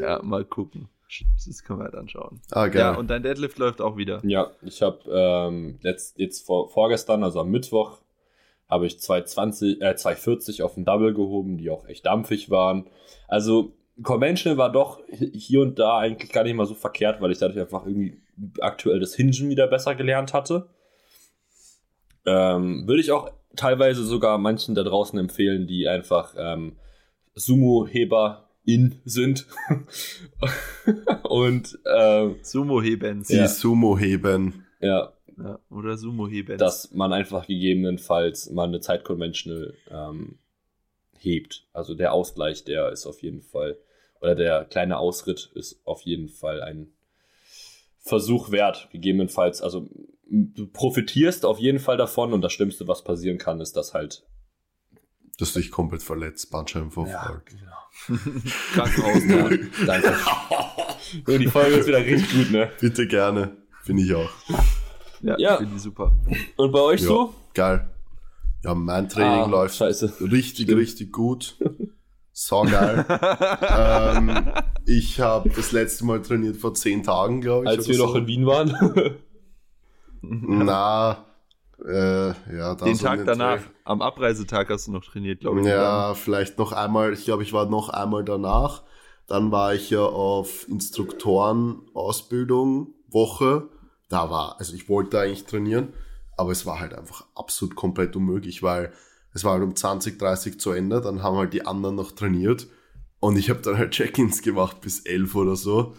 [0.01, 0.89] Ja, mal gucken.
[1.45, 2.41] Das können wir dann schauen.
[2.51, 2.81] Ah, geil.
[2.81, 4.21] Ja, und dein Deadlift läuft auch wieder.
[4.25, 7.99] Ja, ich habe ähm, letzt, jetzt vor, vorgestern, also am Mittwoch,
[8.67, 12.87] habe ich 220, äh, 240 auf den Double gehoben, die auch echt dampfig waren.
[13.29, 17.39] Also Conventional war doch hier und da eigentlich gar nicht mal so verkehrt, weil ich
[17.39, 18.21] dadurch einfach irgendwie
[18.61, 20.69] aktuell das Hingen wieder besser gelernt hatte.
[22.25, 26.77] Ähm, Würde ich auch teilweise sogar manchen da draußen empfehlen, die einfach ähm,
[27.35, 29.47] Sumo-Heber in sind.
[31.25, 33.29] und ähm, Sumo-Hebens.
[33.29, 33.49] Die Ja.
[33.49, 34.67] Sumo heben.
[34.81, 36.59] ja, Ja, oder Sumo-Hebens.
[36.59, 40.39] dass man einfach gegebenenfalls mal eine Zeit Conventional ähm,
[41.25, 41.67] hebt.
[41.73, 43.79] Also der Ausgleich, der ist auf jeden Fall,
[44.21, 46.93] oder der kleine Ausritt ist auf jeden Fall ein
[47.99, 48.89] Versuch wert.
[48.93, 49.89] Gegebenenfalls, also
[50.29, 54.25] du profitierst auf jeden Fall davon und das Schlimmste, was passieren kann, ist, dass halt.
[55.39, 57.43] Dass du dich komplett verletzt, Bandscheibenvorfall.
[57.47, 58.19] genau.
[58.75, 59.49] Krankenhaus, ja.
[59.87, 60.17] Danke.
[61.27, 62.71] so, die Folge ist wieder richtig gut, ne?
[62.81, 63.57] Bitte gerne.
[63.83, 64.31] Finde ich auch.
[65.23, 65.57] Ja, Ja.
[65.59, 66.13] finde ich super.
[66.57, 67.35] Und bei euch Ja, so?
[67.55, 67.89] geil.
[68.65, 70.15] Ja, mein Training Ah, läuft scheiße.
[70.21, 70.81] richtig, Stimmt.
[70.81, 71.57] richtig gut.
[72.33, 73.05] So geil.
[73.69, 74.53] ähm,
[74.87, 77.71] ich habe das letzte Mal trainiert vor zehn Tagen, glaube ich.
[77.71, 78.19] Als wir oder noch so.
[78.19, 78.77] in Wien waren.
[80.23, 81.25] Na,
[81.85, 83.67] äh, ja, da Den so Tag danach, Dreh.
[83.85, 85.67] am Abreisetag hast du noch trainiert, glaube ich.
[85.67, 87.13] Ja, vielleicht noch einmal.
[87.13, 88.83] Ich glaube, ich war noch einmal danach.
[89.27, 93.69] Dann war ich ja auf Instruktoren-Ausbildung, Woche.
[94.09, 95.89] Da war, also ich wollte eigentlich trainieren,
[96.37, 98.93] aber es war halt einfach absolut komplett unmöglich, weil
[99.35, 101.01] es war halt um 20, 30 zu Ende.
[101.01, 102.67] Dann haben halt die anderen noch trainiert.
[103.21, 105.95] Und ich habe dann halt Check-ins gemacht bis 11 oder so.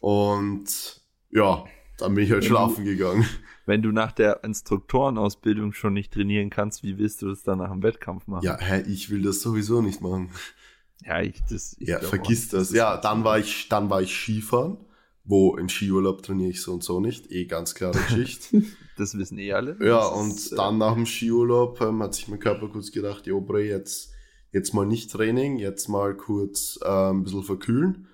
[0.00, 1.64] Und ja,
[1.98, 3.24] dann bin ich halt schlafen gegangen.
[3.66, 7.70] Wenn du nach der Instruktorenausbildung schon nicht trainieren kannst, wie willst du das dann nach
[7.70, 8.44] dem Wettkampf machen?
[8.44, 10.30] Ja, hä, ich will das sowieso nicht machen.
[11.04, 12.70] ja ich, das, ich Ja, vergiss auch, das.
[12.72, 14.78] Ja, dann war ich, dann war ich Skifahren,
[15.24, 17.30] wo im Skiurlaub trainiere ich so und so nicht.
[17.32, 18.62] Eh ganz klare Geschichte.
[18.96, 19.76] Das wissen eh alle.
[19.80, 22.92] ja, Das und ist, äh, dann nach dem Skiurlaub ähm, hat sich mein Körper kurz
[22.92, 24.10] gedacht, jo, Bre, jetzt,
[24.52, 28.06] jetzt mal nicht Training, jetzt mal kurz ähm, ein bisschen verkühlen.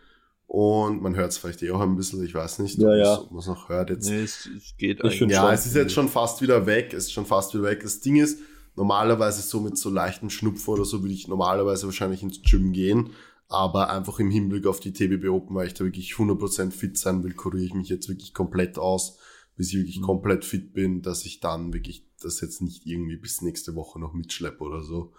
[0.46, 3.20] Und man hört es vielleicht eh auch ein bisschen, ich weiß nicht, Ja, ob ja.
[3.30, 4.08] man es noch hört jetzt.
[4.10, 5.30] Nee, es, es geht Ich eigentlich.
[5.30, 5.54] Ja, schon.
[5.54, 6.92] es ist jetzt schon fast wieder weg.
[6.92, 7.80] Es ist schon fast wieder weg.
[7.84, 8.40] Das Ding ist,
[8.74, 13.10] normalerweise so mit so leichten Schnupfen oder so würde ich normalerweise wahrscheinlich ins Gym gehen.
[13.50, 17.22] Aber einfach im Hinblick auf die TBB Open, weil ich da wirklich 100% fit sein
[17.24, 19.18] will, kuriere ich mich jetzt wirklich komplett aus,
[19.56, 20.04] bis ich wirklich Mhm.
[20.04, 24.12] komplett fit bin, dass ich dann wirklich das jetzt nicht irgendwie bis nächste Woche noch
[24.14, 25.12] mitschleppe oder so.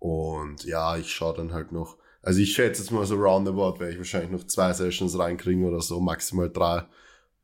[0.00, 1.96] Und ja, ich schaue dann halt noch.
[2.22, 5.80] Also ich schätze jetzt mal so roundabout, werde ich wahrscheinlich noch zwei Sessions reinkriegen oder
[5.80, 6.86] so, maximal drei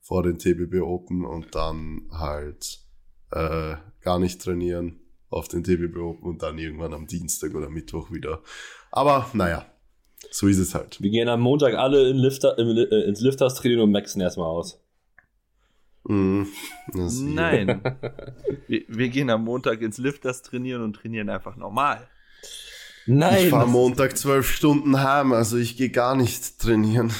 [0.00, 2.80] vor den TBB Open und dann halt
[3.30, 8.10] äh, gar nicht trainieren auf den TBB Open und dann irgendwann am Dienstag oder Mittwoch
[8.10, 8.42] wieder.
[8.90, 9.66] Aber naja,
[10.30, 11.00] so ist es halt.
[11.00, 14.48] Wir gehen am Montag alle in Lifter, im, äh, ins Lifters trainieren und maxen erstmal
[14.48, 14.80] aus.
[16.08, 17.80] Das- Nein.
[18.68, 22.08] wir, wir gehen am Montag ins Lifters trainieren und trainieren einfach normal.
[23.06, 23.44] Nein!
[23.44, 27.12] Ich fahre Montag zwölf Stunden heim, also ich gehe gar nicht trainieren.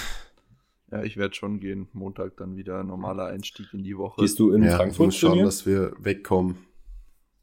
[0.91, 1.89] Ja, ich werde schon gehen.
[1.93, 4.21] Montag dann wieder normaler Einstieg in die Woche.
[4.21, 5.47] Gehst du in ja, ich Frankfurt muss schauen, trainieren?
[5.47, 6.59] dass wir wegkommen.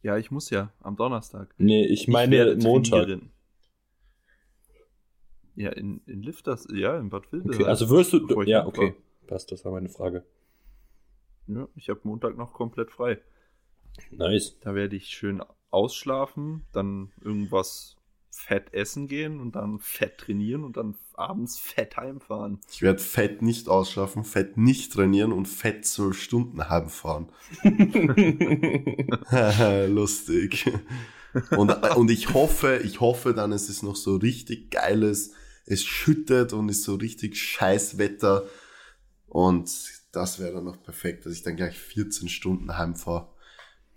[0.01, 1.53] Ja, ich muss ja am Donnerstag.
[1.57, 2.99] Nee, ich meine werde Montag.
[3.05, 3.31] trainieren.
[5.55, 7.55] Ja, in, in Lifters, ja, in Bad Vilbel.
[7.55, 8.41] Okay, also wirst du.
[8.43, 8.95] Ja, okay.
[9.27, 10.23] Passt, das war meine Frage.
[11.47, 13.19] Ja, ich habe Montag noch komplett frei.
[14.11, 14.57] Nice.
[14.61, 17.97] Da werde ich schön ausschlafen, dann irgendwas
[18.31, 22.59] fett essen gehen und dann fett trainieren und dann abends fett heimfahren.
[22.71, 27.27] Ich werde fett nicht ausschlafen, fett nicht trainieren und fett zwölf Stunden heimfahren.
[29.93, 30.65] Lustig.
[31.51, 35.33] Und, und ich hoffe, ich hoffe dann, es ist noch so richtig geiles,
[35.65, 38.43] es schüttet und ist so richtig scheiß Wetter.
[39.27, 39.69] Und
[40.11, 43.29] das wäre dann noch perfekt, dass ich dann gleich 14 Stunden heimfahre.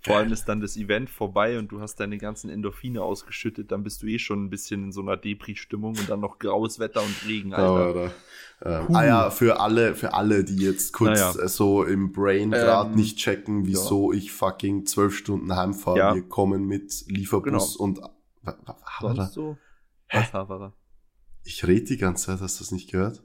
[0.00, 3.83] Vor allem ist dann das Event vorbei und du hast deine ganzen Endorphine ausgeschüttet, dann
[3.83, 7.02] bist du eh schon ein bisschen in so einer Depri-Stimmung und dann noch graues Wetter
[7.02, 7.66] und Regen, Alter.
[7.88, 8.94] Aber, ähm, Puh.
[8.94, 11.35] ah ja, für alle, für alle, die jetzt kurz Naja.
[11.44, 15.98] äh, so im Brain gerade Ähm, nicht checken, wieso ich fucking zwölf Stunden heimfahre.
[15.98, 16.14] Ja.
[16.14, 17.44] Wir kommen mit Lieferbus
[17.76, 17.85] Genau.
[17.85, 18.11] und wa-
[18.42, 18.57] wa-
[19.00, 19.26] Sonst Haberer.
[19.26, 19.59] so?
[20.12, 20.72] Was, Haverer?
[21.46, 23.22] Ich rede die ganze Zeit, hast du das nicht gehört?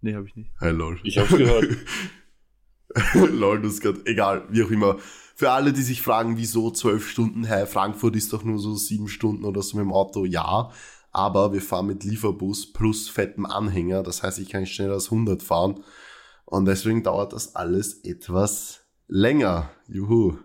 [0.00, 0.52] Nee, hab ich nicht.
[0.60, 1.00] Hey, lol.
[1.02, 1.66] Ich hab's gehört.
[3.14, 4.96] lol, du hast grad, egal, wie auch immer.
[5.34, 9.08] Für alle, die sich fragen, wieso zwölf Stunden, hey, Frankfurt ist doch nur so sieben
[9.08, 10.70] Stunden oder so mit dem Auto, ja.
[11.10, 15.06] Aber wir fahren mit Lieferbus plus fettem Anhänger, das heißt, ich kann nicht schneller als
[15.06, 15.82] 100 fahren.
[16.44, 19.68] Und deswegen dauert das alles etwas länger.
[19.88, 20.38] Juhu.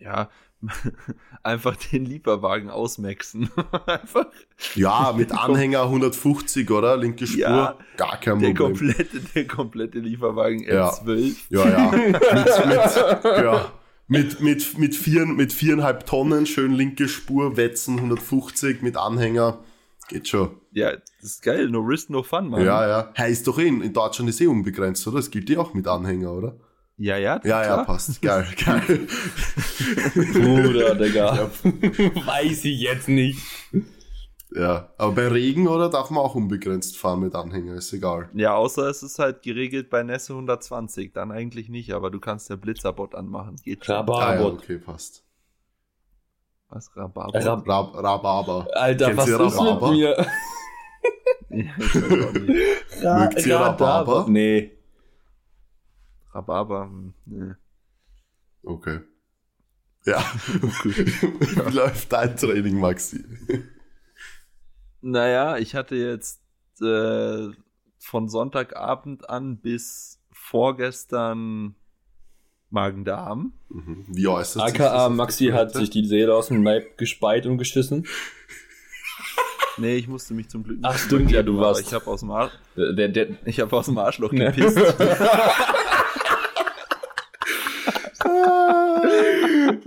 [0.00, 0.28] Ja,
[1.42, 3.50] einfach den Lieferwagen ausmaxen.
[3.86, 4.26] einfach
[4.74, 6.96] Ja, mit Anhänger 150, oder?
[6.96, 7.40] Linke Spur.
[7.40, 8.56] Ja, Gar kein der Problem.
[8.56, 10.90] komplette, der komplette Lieferwagen Ja.
[10.90, 11.36] M12.
[11.50, 11.90] Ja, ja.
[11.96, 13.72] mit, mit, ja.
[14.06, 19.58] Mit, mit, mit, vier, mit viereinhalb Tonnen, schön linke Spur, Wetzen 150 mit Anhänger.
[20.08, 20.50] Geht schon.
[20.72, 21.68] Ja, das ist geil.
[21.68, 22.64] No risk, no fun, Mann.
[22.64, 23.12] Ja, ja.
[23.16, 25.18] Heißt doch eh, in Deutschland ist eh unbegrenzt, oder?
[25.18, 26.56] Das gilt eh auch mit Anhänger, oder?
[27.00, 28.20] Ja, ja, Ja, ja, passt.
[28.20, 29.06] Geil, geil.
[30.34, 31.50] Bruder, Digga.
[32.26, 33.40] Weiß ich jetzt nicht.
[34.54, 34.92] Ja.
[34.98, 35.88] Aber bei Regen, oder?
[35.88, 38.28] Darf man auch unbegrenzt fahren mit Anhänger, ist egal.
[38.34, 41.14] Ja, außer es ist halt geregelt bei Nässe 120.
[41.14, 43.56] Dann eigentlich nicht, aber du kannst ja Blitzerbot anmachen.
[43.64, 43.94] Geht schon.
[43.94, 45.24] Ah, ja, okay, passt.
[46.68, 46.94] Was?
[46.94, 47.44] Rhabarber?
[47.44, 48.68] Rab Rab Rhabarber.
[48.74, 49.90] Alter, Kennst was ist mit Rhabarber?
[49.90, 50.26] mir?
[53.02, 53.18] ja.
[53.20, 54.26] Mögt ihr Rhabarber?
[54.28, 54.79] Nee.
[56.32, 57.56] Rhabarber, hm, ne.
[58.62, 59.00] Okay.
[60.06, 60.18] Ja.
[60.84, 63.24] Wie läuft dein Training, Maxi?
[65.02, 66.40] Naja, ich hatte jetzt
[66.80, 67.48] äh,
[67.98, 71.74] von Sonntagabend an bis vorgestern
[72.70, 73.52] Magen-Darm.
[73.68, 74.04] Mhm.
[74.08, 77.46] Wie äußert sich AKA auf Maxi der hat sich die Seele aus dem Leib gespeit
[77.46, 78.06] und geschissen.
[79.76, 82.20] Nee, ich musste mich zum Glück nicht Ach, stimmt, ja, du warst- Ich habe aus
[82.20, 84.52] dem Ar Der, der, der, ich habe aus dem Arschloch Ne.
[84.52, 84.76] gepisst.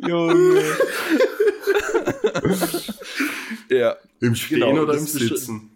[0.07, 0.61] Junge.
[3.73, 3.97] Ja.
[4.21, 5.71] Im Stehen Genau, oder im Sitzen?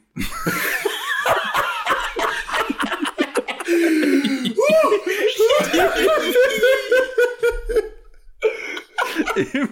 [9.36, 9.70] Im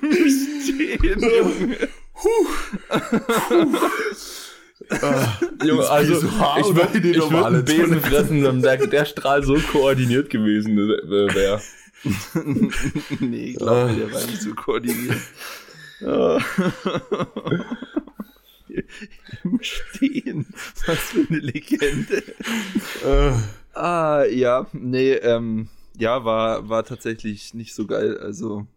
[0.62, 1.90] Stehen, Junge.
[5.02, 8.62] Ah, Junge, also Pissoir ich würde in die ich würd normale einen Besen fressen, wenn
[8.62, 11.62] der, der Strahl so koordiniert gewesen wäre.
[13.20, 15.18] nee, ich glaube, der war nicht so koordiniert.
[19.44, 20.46] Im Stehen.
[20.86, 22.24] Was für eine Legende.
[23.04, 23.34] Äh,
[23.78, 28.18] Ah, ja, nee, ähm, ja, war, war tatsächlich nicht so geil.
[28.18, 28.68] Also,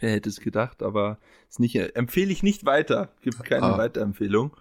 [0.00, 1.18] wer hätte es gedacht, aber
[1.50, 3.12] ist nicht, empfehle ich nicht weiter.
[3.20, 3.76] Gibt keine Ah.
[3.78, 4.56] Weiterempfehlung.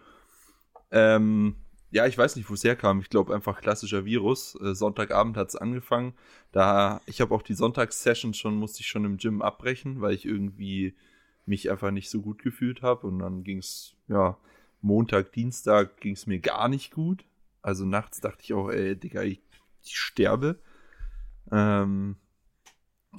[0.91, 1.56] Ähm,
[1.91, 3.00] ja, ich weiß nicht, wo es herkam.
[3.00, 4.58] Ich glaube einfach klassischer Virus.
[4.62, 6.13] Äh, Sonntagabend hat es angefangen.
[6.52, 10.26] Da, ich habe auch die Sonntagssessions schon, musste ich schon im Gym abbrechen, weil ich
[10.26, 10.96] irgendwie
[11.46, 13.08] mich einfach nicht so gut gefühlt habe.
[13.08, 14.38] Und dann ging es, ja,
[14.82, 17.26] Montag, Dienstag ging es mir gar nicht gut.
[17.62, 19.41] Also nachts dachte ich auch, ey, Digga, ich,
[19.84, 20.60] ich sterbe.
[21.52, 22.18] Ähm,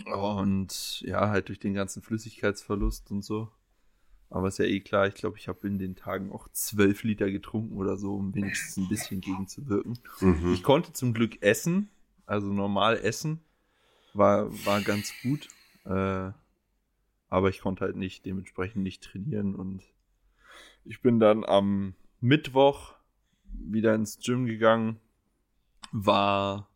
[0.04, 3.50] und ja, halt durch den ganzen Flüssigkeitsverlust und so.
[4.28, 7.30] Aber ist ja eh klar, ich glaube, ich habe in den Tagen auch zwölf Liter
[7.30, 9.98] getrunken oder so, um wenigstens ein bisschen gegenzuwirken.
[10.20, 10.52] mhm.
[10.52, 11.88] Ich konnte zum Glück essen,
[12.26, 13.40] also normal essen.
[14.14, 15.48] War, war ganz gut.
[15.84, 16.32] Äh,
[17.28, 19.54] aber ich konnte halt nicht, dementsprechend nicht trainieren.
[19.54, 19.82] Und
[20.84, 22.94] ich bin dann am Mittwoch
[23.52, 25.00] wieder ins Gym gegangen.
[25.92, 26.68] War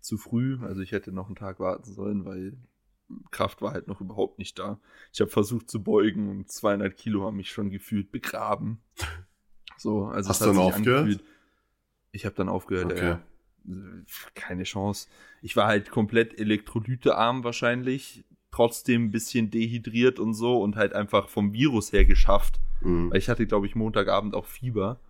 [0.00, 2.56] zu früh, also ich hätte noch einen Tag warten sollen, weil
[3.30, 4.80] Kraft war halt noch überhaupt nicht da.
[5.12, 8.80] Ich habe versucht zu beugen und 200 Kilo haben mich schon gefühlt begraben.
[9.76, 11.22] So, also Hast du dann aufgehört?
[12.12, 13.06] Ich habe dann aufgehört, Okay.
[13.06, 13.22] ja.
[14.34, 15.08] Keine Chance.
[15.40, 21.28] Ich war halt komplett elektrolytearm wahrscheinlich, trotzdem ein bisschen dehydriert und so und halt einfach
[21.28, 22.60] vom Virus her geschafft.
[22.84, 23.10] Mhm.
[23.10, 25.00] Weil ich hatte, glaube ich, Montagabend auch Fieber.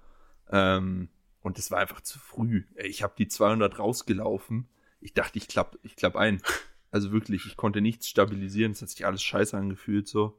[0.50, 1.08] Ähm,
[1.40, 2.64] und es war einfach zu früh.
[2.76, 4.68] Ich habe die 200 rausgelaufen.
[5.00, 6.40] Ich dachte, ich klapp, ich klapp ein.
[6.94, 8.72] Also wirklich, ich konnte nichts stabilisieren.
[8.72, 10.38] Es hat sich alles scheiße angefühlt so.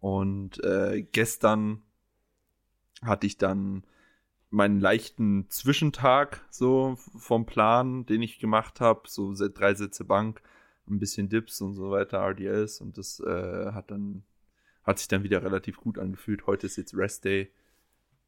[0.00, 1.82] Und äh, gestern
[3.00, 3.84] hatte ich dann
[4.50, 9.02] meinen leichten Zwischentag so vom Plan, den ich gemacht habe.
[9.06, 10.42] So drei Sätze Bank,
[10.88, 12.80] ein bisschen Dips und so weiter, RDLs.
[12.80, 14.24] Und das äh, hat dann
[14.88, 16.46] hat sich dann wieder relativ gut angefühlt.
[16.46, 17.50] Heute ist jetzt Rest Day.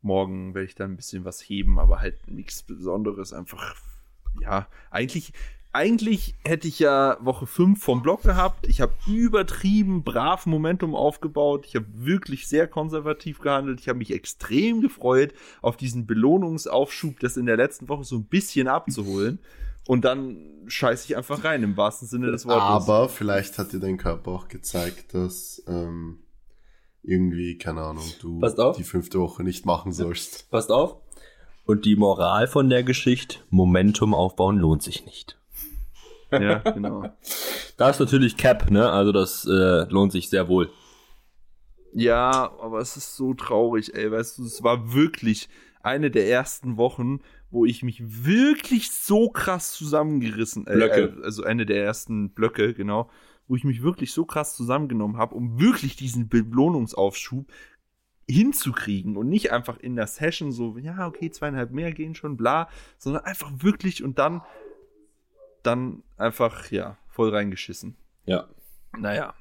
[0.02, 3.32] Morgen werde ich dann ein bisschen was heben, aber halt nichts Besonderes.
[3.32, 3.76] Einfach,
[4.42, 5.32] ja, eigentlich,
[5.72, 8.66] eigentlich hätte ich ja Woche 5 vom Block gehabt.
[8.68, 11.64] Ich habe übertrieben brav Momentum aufgebaut.
[11.66, 13.80] Ich habe wirklich sehr konservativ gehandelt.
[13.80, 18.24] Ich habe mich extrem gefreut, auf diesen Belohnungsaufschub, das in der letzten Woche so ein
[18.24, 19.38] bisschen abzuholen.
[19.86, 22.62] Und dann scheiße ich einfach rein, im wahrsten Sinne des Wortes.
[22.62, 26.18] Aber vielleicht hat dir dein Körper auch gezeigt, dass ähm,
[27.02, 28.76] irgendwie, keine Ahnung, du Passt auf.
[28.76, 30.50] die fünfte Woche nicht machen sollst.
[30.50, 30.96] Passt auf.
[31.64, 35.38] Und die Moral von der Geschichte, Momentum aufbauen lohnt sich nicht.
[36.32, 37.10] ja, genau.
[37.76, 38.90] Da ist natürlich Cap, ne?
[38.90, 40.68] Also das äh, lohnt sich sehr wohl.
[41.94, 45.48] Ja, aber es ist so traurig, ey, weißt du, es war wirklich
[45.82, 51.14] eine der ersten Wochen, wo ich mich wirklich so krass zusammengerissen, äh, Blöcke.
[51.20, 53.08] äh, also eine der ersten Blöcke, genau,
[53.50, 57.46] wo ich mich wirklich so krass zusammengenommen habe, um wirklich diesen Belohnungsaufschub
[58.28, 62.68] hinzukriegen und nicht einfach in der Session so, ja, okay, zweieinhalb mehr gehen schon, bla,
[62.96, 64.42] sondern einfach wirklich und dann,
[65.64, 67.96] dann einfach, ja, voll reingeschissen.
[68.24, 68.46] Ja.
[68.96, 69.34] Naja.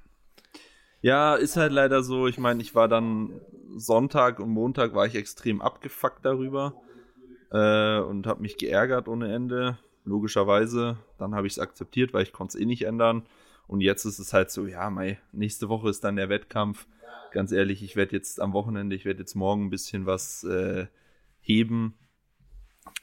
[1.01, 2.25] Ja, ist halt leider so.
[2.25, 3.39] Ich meine, ich war dann
[3.75, 6.73] Sonntag und Montag war ich extrem abgefuckt darüber
[7.51, 9.77] äh, und habe mich geärgert ohne Ende.
[10.03, 10.97] Logischerweise.
[11.19, 13.23] Dann habe ich es akzeptiert, weil ich konnte es eh nicht ändern.
[13.69, 16.85] Und jetzt ist es halt so, ja, mei, nächste Woche ist dann der Wettkampf.
[17.31, 20.87] Ganz ehrlich, ich werde jetzt am Wochenende, ich werde jetzt morgen ein bisschen was äh,
[21.39, 21.93] heben.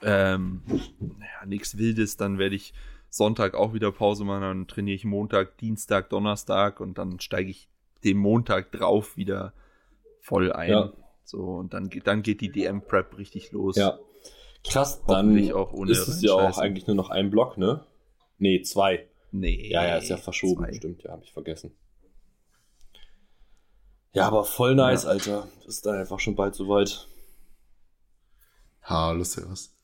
[0.02, 0.62] Ähm,
[0.98, 2.74] naja, nichts Wildes, dann werde ich
[3.08, 7.68] Sonntag auch wieder Pause machen, dann trainiere ich Montag, Dienstag, Donnerstag und dann steige ich
[8.04, 9.52] den Montag drauf wieder
[10.20, 10.70] voll ein.
[10.70, 10.92] Ja.
[11.24, 13.76] So, und dann, geht- dann geht die DM-Prep richtig los.
[13.76, 13.98] Ja.
[14.64, 17.84] Krass, dann auch ohne ist es ja auch eigentlich nur noch ein Block, ne?
[18.38, 19.06] Nee, zwei.
[19.38, 19.68] Nee.
[19.70, 20.64] Ja, ja, ist ja verschoben.
[20.64, 20.72] zwei.
[20.72, 21.76] Stimmt, ja, habe ich vergessen.
[24.12, 25.10] Ja, aber voll nice, Ja.
[25.10, 25.48] Alter.
[25.66, 27.06] Ist dann einfach schon bald soweit.
[28.82, 29.76] Hallo, Servus.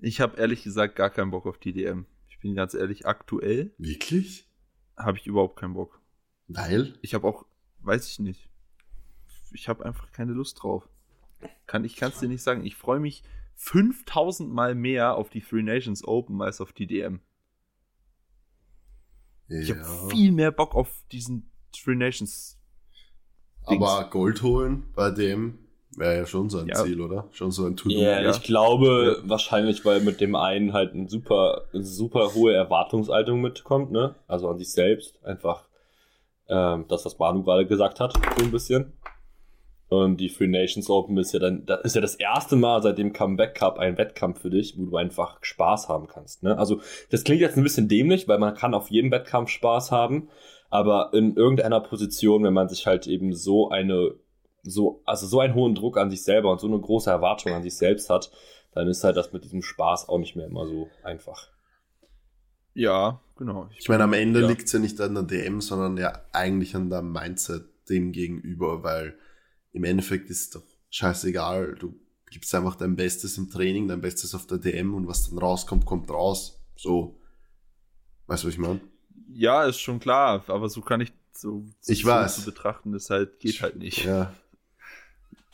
[0.00, 2.06] Ich habe ehrlich gesagt gar keinen Bock auf die DM.
[2.28, 4.50] Ich bin ganz ehrlich, aktuell Wirklich?
[4.96, 6.00] habe ich überhaupt keinen Bock.
[6.48, 6.98] Weil?
[7.02, 7.46] Ich habe auch,
[7.80, 8.50] weiß ich nicht.
[9.52, 10.88] Ich habe einfach keine Lust drauf.
[11.66, 12.64] Kann ich kann es dir nicht sagen.
[12.66, 13.22] Ich freue mich
[13.54, 17.20] 5000 Mal mehr auf die Three Nations Open als auf die DM.
[19.48, 19.76] Ich Ja.
[19.76, 22.58] habe viel mehr Bock auf diesen Three Nations.
[23.64, 25.58] Aber Gold holen bei dem
[25.96, 26.84] wäre ja schon so ein Ja.
[26.84, 27.26] Ziel, oder?
[27.32, 27.94] Schon so ein To-Do.
[27.94, 28.30] Ja, ja.
[28.30, 34.14] ich glaube wahrscheinlich, weil mit dem einen halt ein super, super hohe Erwartungshaltung mitkommt, ne?
[34.28, 35.22] Also an sich selbst.
[35.24, 35.64] Einfach
[36.48, 38.92] ähm, das, was Manu gerade gesagt hat, so ein bisschen.
[39.88, 42.98] Und die Free Nations Open ist ja dann, das ist ja das erste Mal seit
[42.98, 46.42] dem Comeback Cup ein Wettkampf für dich, wo du einfach Spaß haben kannst.
[46.42, 46.58] Ne?
[46.58, 46.80] Also
[47.10, 50.28] das klingt jetzt ein bisschen dämlich, weil man kann auf jedem Wettkampf Spaß haben,
[50.70, 54.14] aber in irgendeiner Position, wenn man sich halt eben so eine,
[54.64, 57.62] so, also so einen hohen Druck an sich selber und so eine große Erwartung an
[57.62, 58.32] sich selbst hat,
[58.72, 61.48] dann ist halt das mit diesem Spaß auch nicht mehr immer so einfach.
[62.74, 63.68] Ja, genau.
[63.78, 64.48] Ich meine, am Ende ja.
[64.48, 68.82] liegt es ja nicht an der DM, sondern ja eigentlich an der Mindset dem gegenüber,
[68.82, 69.16] weil
[69.76, 71.76] im Endeffekt ist doch scheißegal.
[71.78, 71.94] Du
[72.30, 75.84] gibst einfach dein Bestes im Training, dein Bestes auf der DM und was dann rauskommt,
[75.86, 76.58] kommt raus.
[76.76, 77.20] So.
[78.26, 78.80] Weißt du, was ich meine?
[79.32, 82.36] Ja, ist schon klar, aber so kann ich so, so Ich weiß.
[82.36, 84.04] so zu betrachten, ist halt geht halt nicht.
[84.04, 84.32] Ja,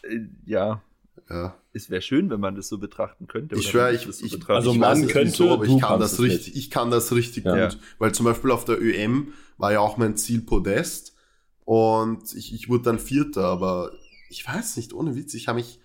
[0.04, 0.82] Äh, ja,
[1.28, 1.56] ja.
[1.72, 3.54] es wäre schön, wenn man das so betrachten könnte.
[3.56, 5.80] Ich oder schwör, wenn ich- das so ich- Also ich man könnte, wieso, aber ich
[5.80, 6.56] kann das richtig, nicht.
[6.56, 7.68] ich kann das richtig Ja.
[7.68, 7.78] gut.
[7.98, 11.14] Weil zum Beispiel auf der ÖM war ja auch mein Ziel Podest
[11.64, 13.92] und ich, ich wurde dann Vierter, aber
[14.32, 15.78] ich weiß nicht, ohne Witz, ich habe mich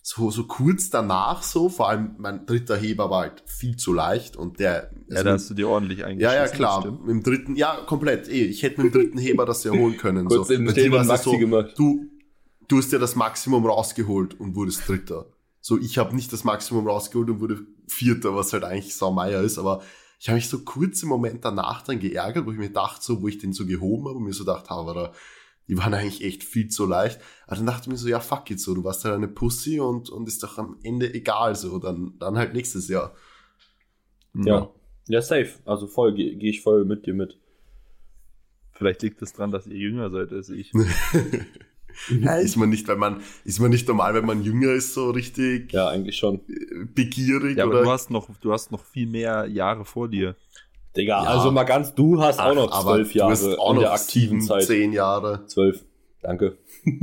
[0.00, 4.36] so, so kurz danach so, vor allem mein dritter Heber war halt viel zu leicht
[4.36, 6.36] und der, ja, da hast du dir ordentlich ja, eingeschissen.
[6.36, 6.80] ja, das klar.
[6.80, 7.00] stimmt.
[7.00, 8.28] Mit dem dritten, ja, komplett.
[8.28, 10.26] Eh, ich hätte mit dem dritten Heber das ja holen können.
[10.26, 10.54] Kurz so.
[10.54, 11.74] den Bei dir war Maxi gemacht.
[11.76, 12.06] Du,
[12.68, 15.26] du hast ja das Maximum rausgeholt und wurdest Dritter.
[15.60, 19.58] So, ich habe nicht das Maximum rausgeholt und wurde Vierter, was halt eigentlich Saumeier ist,
[19.58, 19.82] aber
[20.20, 23.20] ich habe mich so kurz im Moment danach dann geärgert, wo ich mir dachte, so,
[23.22, 25.12] wo ich den so gehoben habe und mir so dachte, aber da,
[25.68, 27.20] die waren eigentlich echt viel zu leicht.
[27.46, 29.80] Aber dann dachte ich mir so, ja, fuck it, so, du warst halt eine Pussy
[29.80, 33.14] und, und ist doch am Ende egal, so, dann, dann halt nächstes Jahr.
[34.34, 34.70] Ja.
[35.08, 35.50] Ja, safe.
[35.64, 37.38] Also voll, gehe geh ich voll mit dir mit.
[38.72, 40.72] Vielleicht liegt es daran, dass ihr jünger seid als ich.
[42.20, 45.10] Ja, ist man nicht, wenn man, ist man nicht normal, wenn man jünger ist, so
[45.10, 46.40] richtig Ja, eigentlich schon.
[46.94, 47.82] begierig Ja, aber oder?
[47.82, 50.36] du hast noch, du hast noch viel mehr Jahre vor dir.
[50.98, 51.30] Digga, Ja.
[51.30, 53.92] also mal ganz, du hast auch noch Ach, zwölf du Jahre auch in noch der
[53.92, 54.64] aktiven sieben, Zeit.
[54.64, 55.46] Zehn Jahre.
[55.46, 55.84] Zwölf.
[56.20, 56.58] Danke.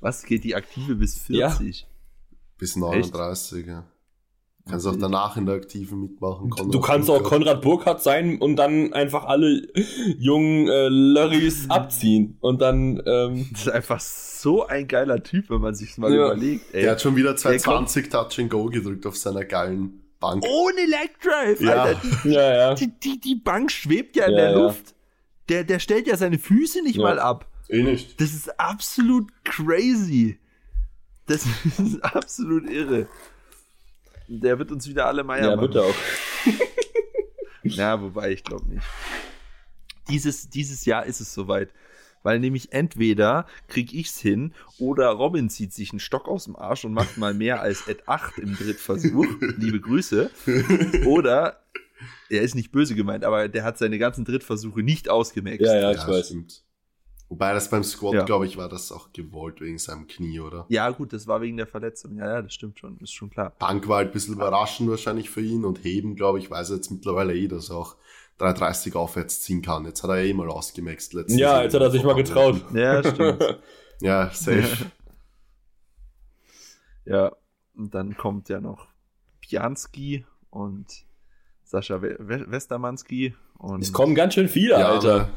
[0.00, 1.86] Was geht die aktive bis 40?
[2.58, 3.84] Bis 39, ja.
[4.68, 6.48] Kannst auch danach in der Aktiven mitmachen.
[6.48, 7.32] Du Konrad kannst auch Burkhardt.
[7.42, 9.60] Konrad Burkhardt sein und dann einfach alle
[10.18, 15.60] jungen äh, Lurries abziehen und dann ähm, Das ist einfach so ein geiler Typ, wenn
[15.60, 16.26] man sich mal Ja.
[16.32, 16.72] überlegt.
[16.72, 16.82] Ey.
[16.82, 17.60] Der hat schon wieder Der kommt-
[17.90, 20.44] 220 Touch and Go gedrückt auf seiner geilen Bank.
[20.48, 21.82] Ohne Leg Drive, Ja.
[21.84, 22.00] Alter.
[22.24, 24.56] Die, ja ja die, die, die Bank schwebt ja in Ja, der ja.
[24.58, 24.94] Luft.
[25.48, 27.02] Der, der stellt ja seine Füße nicht Ja.
[27.02, 27.46] mal ab.
[27.68, 28.20] Eh nicht.
[28.20, 30.38] Das ist absolut crazy.
[31.26, 31.44] Das
[31.78, 33.06] ist absolut irre.
[34.28, 35.60] Der wird uns wieder alle Meier ja machen.
[35.60, 35.94] wird er auch.
[37.66, 38.84] Ja, wobei ich glaube nicht.
[40.10, 41.70] Dieses, dieses Jahr ist es soweit.
[42.24, 46.84] Weil nämlich entweder krieg ich's hin oder Robin zieht sich einen Stock aus dem Arsch
[46.84, 49.26] und macht mal mehr als Ed 8 im Drittversuch.
[49.58, 50.30] Liebe Grüße.
[51.06, 51.60] Oder
[52.28, 55.60] er ist nicht böse gemeint, aber der hat seine ganzen Drittversuche nicht ausgemerkt.
[55.62, 56.26] Ja ja ich weiß.
[56.26, 56.64] stimmt.
[57.28, 58.22] Wobei das beim Squat, Ja.
[58.24, 60.66] glaube ich, war das auch gewollt wegen seinem Knie, oder?
[60.68, 62.16] Ja, gut, das war wegen der Verletzung.
[62.16, 63.54] Ja, ja, das stimmt schon, ist schon klar.
[63.58, 66.76] Bank war halt ein bisschen überraschend wahrscheinlich für ihn und Heben, glaube ich, weiß er
[66.76, 67.96] jetzt mittlerweile eh, dass auch
[68.38, 69.84] 330 aufwärts ziehen kann.
[69.84, 72.62] Jetzt hat er eh mal ausgemaxt letztes Ja, jetzt hat er sich mal getraut.
[72.74, 73.58] Ja, stimmt.
[74.00, 74.90] Ja, safe.
[77.06, 77.32] Ja,
[77.76, 78.88] und dann kommt ja noch
[79.42, 80.86] Pianski und
[81.62, 83.34] Sascha We We Westermanski.
[83.58, 85.14] Und Es kommen ganz schön viele, ja, Alter.
[85.14, 85.28] aber-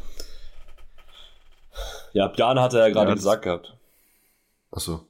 [2.14, 3.78] Ja, Björn hat er ja gerade Ja, gesagt gehabt.
[4.72, 5.06] Also,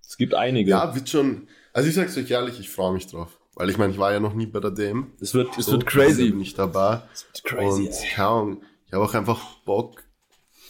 [0.00, 0.70] Es gibt einige.
[0.70, 1.48] ja, wird schon.
[1.74, 3.38] Also ich sag's euch ehrlich, ich freue mich drauf.
[3.54, 5.12] Weil ich meine, ich war ja noch nie bei der DM.
[5.20, 6.30] Es wird, es So, wird also crazy.
[6.30, 7.02] bin ich dabei.
[7.12, 7.86] Es wird crazy.
[7.88, 10.02] und keine Ahnung, ich habe auch einfach Bock,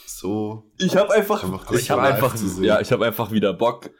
[0.06, 0.64] so.
[0.78, 2.64] Ich habe einfach, Einfach ich habe einfach, zu sehen.
[2.64, 3.90] ja, ich habe einfach wieder Bock.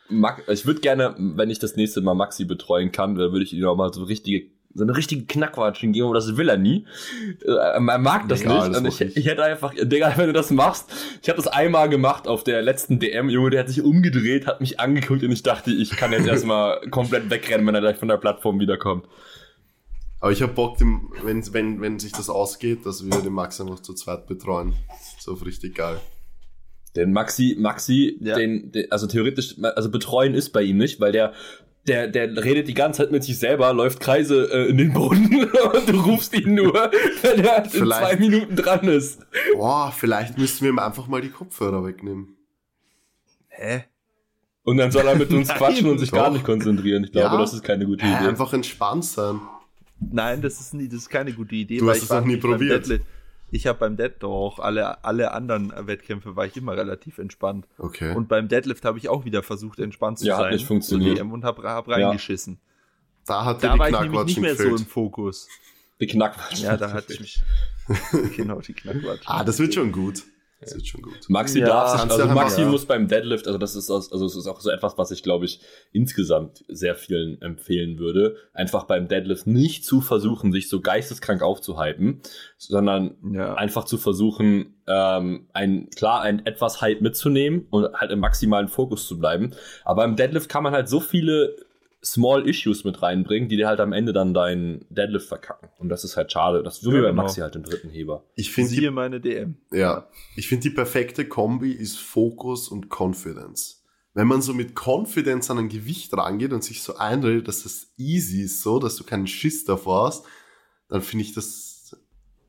[0.48, 3.64] Ich würde gerne, wenn ich das nächste Mal Maxi betreuen kann, dann würde ich ihm
[3.66, 6.86] auch mal so richtige, so eine richtige Knackwatschen geben, aber das will er nie.
[7.44, 8.84] Äh, Er mag das Egal, nicht.
[8.84, 9.16] das und ich.
[9.16, 10.90] ich hätte einfach, Digga, wenn du das machst,
[11.22, 14.60] ich habe das einmal gemacht auf der letzten DM, Junge, der hat sich umgedreht, hat
[14.60, 18.08] mich angeguckt und ich dachte, ich kann jetzt erstmal komplett wegrennen, wenn er gleich von
[18.08, 19.06] der Plattform wiederkommt.
[20.20, 23.60] Aber ich habe Bock, dem, wenn, wenn, wenn sich das ausgeht, dass wir den Max
[23.60, 24.72] einfach zu zweit betreuen.
[25.18, 25.98] So richtig geil.
[26.94, 28.36] Den Maxi, Maxi, Ja.
[28.36, 31.32] den, den, also theoretisch, also betreuen ist bei ihm nicht, weil der,
[31.88, 35.44] der, der redet die ganze Zeit mit sich selber, läuft Kreise äh, in den Boden
[35.74, 36.72] und du rufst ihn nur,
[37.22, 39.20] wenn er in Vielleicht- zwei Minuten dran ist.
[39.56, 42.36] Boah, vielleicht müssten wir ihm einfach mal die Kopfhörer wegnehmen.
[43.48, 43.84] Hä?
[44.64, 46.34] Und dann soll er mit uns Nein, quatschen und sich gar doch.
[46.34, 47.02] nicht konzentrieren.
[47.04, 47.40] Ich glaube, Ja.
[47.40, 48.14] das ist keine gute Idee.
[48.28, 49.40] einfach entspannt sein.
[49.98, 51.78] Nein, das ist nie, das ist keine gute Idee.
[51.78, 52.86] Du weil hast ich es noch nie probiert.
[53.54, 57.68] Ich habe beim Dead doch alle, alle anderen Wettkämpfe war ich immer relativ entspannt.
[57.76, 58.14] Okay.
[58.14, 60.54] Und beim Deadlift habe ich auch wieder versucht, entspannt zu Ja, hat sein.
[60.54, 61.20] nicht funktioniert.
[61.20, 62.58] Und habe hab reingeschissen.
[63.26, 64.78] da hat Da die war ich nämlich nicht mehr so im.
[64.78, 65.48] Fokus.
[66.00, 66.64] Die Knackwatschen.
[66.64, 67.42] Ja, da hatte ich mich.
[68.36, 69.26] genau, die Knackwatschen.
[69.26, 70.22] Ah, das wird schon gut.
[70.62, 71.14] Das wird schon gut.
[71.28, 74.36] Maxi Ja, darf sich, also Maxi muss beim Deadlift, also das ist aus- also es
[74.36, 75.60] ist auch so etwas, was ich glaube ich
[75.92, 82.20] insgesamt sehr vielen empfehlen würde, einfach beim Deadlift nicht zu versuchen, sich so geisteskrank aufzuhypen,
[82.58, 83.54] sondern Ja.
[83.54, 89.06] einfach zu versuchen, ähm, ein klar ein etwas Hype mitzunehmen und halt im maximalen Fokus
[89.06, 89.54] zu bleiben.
[89.84, 91.56] Aber im Deadlift kann man halt so viele
[92.04, 95.68] Small Issues mit reinbringen, die dir halt am Ende dann deinen Deadlift verkacken.
[95.78, 96.62] Und das ist halt schade.
[96.64, 97.22] Das ist so Ja, wie bei genau.
[97.22, 98.24] Maxi halt im dritten Heber.
[98.34, 99.56] Ich finde Siehe die, meine DM.
[99.70, 103.84] ja, ich finde die perfekte Kombi ist Fokus und Confidence.
[104.14, 107.92] Wenn man so mit Confidence an ein Gewicht rangeht und sich so einredet, dass das
[107.96, 110.26] easy ist, so, dass du keinen Schiss davor hast,
[110.88, 111.96] dann finde ich das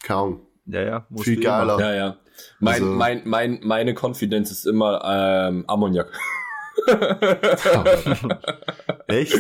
[0.04, 0.42] kaum.
[0.66, 1.08] Ja, ja.
[1.18, 1.44] Viel immer.
[1.44, 1.80] geiler.
[1.80, 2.18] Ja, ja.
[2.60, 5.02] Mein, Also- mein, mein, meine Konfidenz ist immer
[5.48, 6.12] ähm, Ammoniak.
[9.08, 9.34] Echt?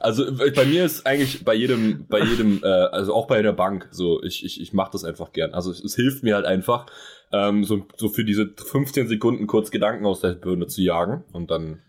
[0.00, 3.52] Also äh, bei mir ist eigentlich bei jedem, bei jedem, äh, also auch bei der
[3.52, 5.54] Bank, so ich, ich, ich mache das einfach gern.
[5.54, 6.86] Also es, es hilft mir halt einfach,
[7.32, 11.50] ähm, so, so für diese 15 Sekunden kurz Gedanken aus der Birne zu jagen und
[11.50, 11.80] dann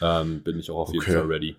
[0.00, 1.12] ähm, bin ich auch auf jeden Okay.
[1.12, 1.56] Fall ready.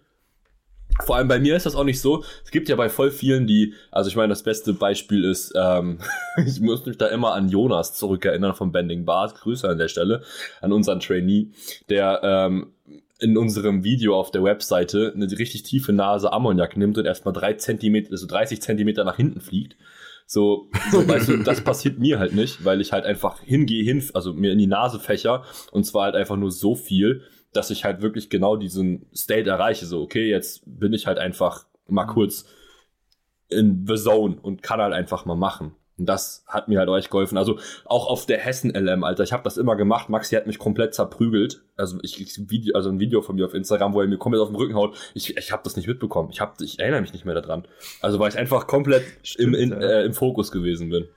[1.02, 2.24] Vor allem bei mir ist das auch nicht so.
[2.44, 6.00] Es gibt ja bei voll vielen, die, also ich meine, das beste Beispiel ist, ähm,
[6.46, 9.36] ich muss mich da immer an Jonas zurückerinnern vom Bending Bars.
[9.36, 10.22] Grüße an der Stelle
[10.62, 11.48] an unseren Trainee,
[11.90, 12.74] der ähm,
[13.20, 17.54] in unserem Video auf der Webseite eine richtig tiefe Nase Ammoniak nimmt und erstmal drei
[17.54, 19.78] Zentimeter, also 30 Zentimeter nach hinten fliegt.
[20.26, 24.04] So, so weißt du, das passiert mir halt nicht, weil ich halt einfach hingehe, hin,
[24.14, 27.22] also mir in die Nase fächer und zwar halt einfach nur so viel,
[27.54, 29.86] dass ich halt wirklich genau diesen State erreiche.
[29.86, 32.46] So, okay, jetzt bin ich halt einfach mal kurz
[33.50, 35.76] in the zone und kann halt einfach mal machen.
[35.98, 37.38] Und das hat mir halt euch geholfen.
[37.38, 39.24] Also auch auf der Hessen-LM, Alter.
[39.24, 40.10] Ich habe das immer gemacht.
[40.10, 41.62] Maxi hat mich komplett zerprügelt.
[41.78, 44.42] Also ich, ich Video, also ein Video von mir auf Instagram, wo er mir komplett
[44.42, 44.98] auf den Rücken haut.
[45.14, 46.30] Ich, ich habe das nicht mitbekommen.
[46.32, 47.68] Ich, hab, ich erinnere mich nicht mehr daran.
[48.02, 49.04] Also weil ich einfach komplett
[49.38, 49.78] im, in, ja.
[49.78, 51.08] äh, im Fokus gewesen bin.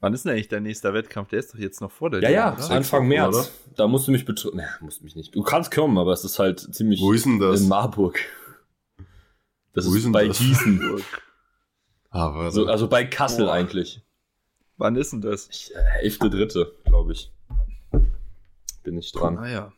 [0.00, 1.28] Wann ist denn eigentlich dein nächster Wettkampf?
[1.28, 2.70] Der ist doch jetzt noch vor der Ja, ja, oder?
[2.70, 3.36] Anfang Wochen, März.
[3.36, 3.48] oder?
[3.76, 4.56] Da musst du mich betrügen.
[4.56, 5.34] Naja, musst mich nicht.
[5.34, 7.60] Du kannst kommen, aber es ist halt ziemlich Wo ist denn das?
[7.60, 8.18] in Marburg.
[9.74, 10.38] Das Wo ist, ist denn bei das?
[10.38, 11.02] Gießen.
[12.12, 12.50] Ah, warte.
[12.52, 13.52] So, also bei Kassel Boah.
[13.52, 14.02] eigentlich.
[14.78, 15.48] Wann ist denn das?
[15.48, 17.30] Ich, äh, elfte, dritte, glaube ich.
[18.82, 19.38] Bin ich dran.
[19.38, 19.72] Ah ja.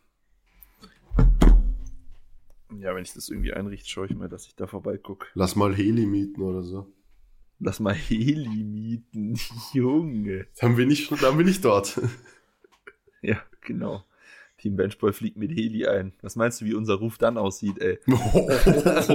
[2.78, 5.26] Ja, wenn ich das irgendwie einrichte, schaue ich mal, dass ich da vorbeigucke.
[5.34, 6.86] Lass mal Heli mieten oder so.
[7.64, 9.38] Lass mal Heli mieten.
[9.72, 10.46] Junge.
[10.60, 12.00] Dann bin ich, dann bin ich dort.
[13.24, 14.02] Ja, genau.
[14.58, 16.12] Team Benchboy fliegt mit Heli ein.
[16.22, 18.00] Was meinst du, wie unser Ruf dann aussieht, ey?
[18.06, 19.08] das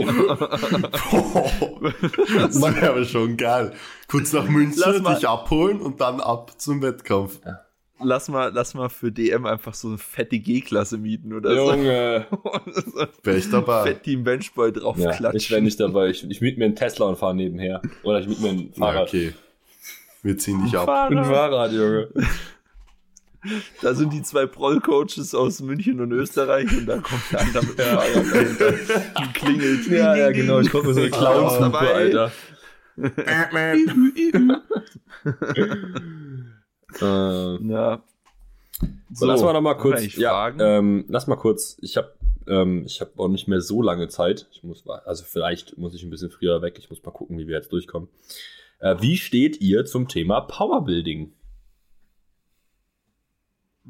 [2.62, 3.74] wäre aber schon geil.
[4.08, 7.42] Kurz nach München dich abholen und dann ab zum Wettkampf.
[8.00, 11.72] Lass mal, lass mal für DM einfach so eine fette G-Klasse mieten oder so.
[11.72, 12.28] Junge.
[12.74, 13.08] so.
[13.24, 13.84] Wäre ich dabei.
[13.84, 15.36] Fett Team Benchboy Ja, draufklatschen.
[15.36, 16.10] ich wäre nicht dabei.
[16.10, 17.82] Ich, ich miete mir einen Tesla und fahre nebenher.
[18.04, 19.08] Oder ich miete mir ein Ja, Fahrrad.
[19.08, 19.34] okay.
[20.22, 20.88] Wir ziehen dich ab.
[20.88, 22.10] Ein Fahrrad, Junge.
[23.82, 27.80] Da sind die zwei Proll-Coaches aus München und Österreich und da kommt der andere mit
[27.80, 29.88] dem Fahrrad klingelt.
[29.88, 30.60] Ja, ja, genau.
[30.60, 31.94] Ich gucke mir so eine Clowns-Hupe, dabei.
[31.94, 32.32] Alter.
[37.02, 38.04] Äh, Na,
[39.12, 40.16] So, lass mal noch mal kurz.
[40.16, 40.60] Ja, fragen?
[40.62, 41.78] ähm, lass mal kurz.
[41.82, 42.14] Ich habe
[42.48, 44.48] ähm, ich habe auch nicht mehr so lange Zeit.
[44.52, 46.76] Ich muss mal- also vielleicht muss ich ein bisschen früher weg.
[46.80, 48.08] Ich muss mal gucken, wie wir jetzt durchkommen.
[48.80, 51.34] Äh, wie steht ihr zum Thema Powerbuilding?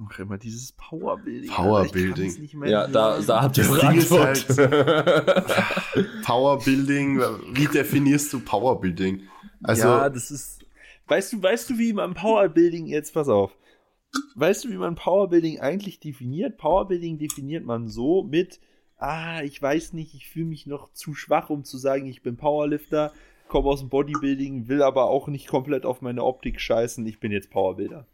[0.10, 1.50] Ach, immer dieses Powerbuilding.
[1.50, 2.50] Powerbuilding.
[2.66, 3.26] Ja, da, hören.
[3.28, 4.46] da habt ihr Antwort.
[6.24, 7.20] Powerbuilding,
[7.54, 9.24] wie definierst du Powerbuilding?
[9.64, 10.60] Also, ja, das ist.
[11.08, 13.56] Weißt du, weißt du, wie man Powerbuilding jetzt, pass auf.
[14.36, 16.58] Weißt du, wie man Powerbuilding eigentlich definiert?
[16.58, 18.60] Powerbuilding definiert man so mit,
[18.98, 22.36] ah, ich weiß nicht, ich fühle mich noch zu schwach, um zu sagen, ich bin
[22.38, 23.14] Powerlifter,
[23.48, 27.32] komme aus dem Bodybuilding, will aber auch nicht komplett auf meine Optik scheißen, ich bin
[27.32, 28.06] jetzt Powerbuilder.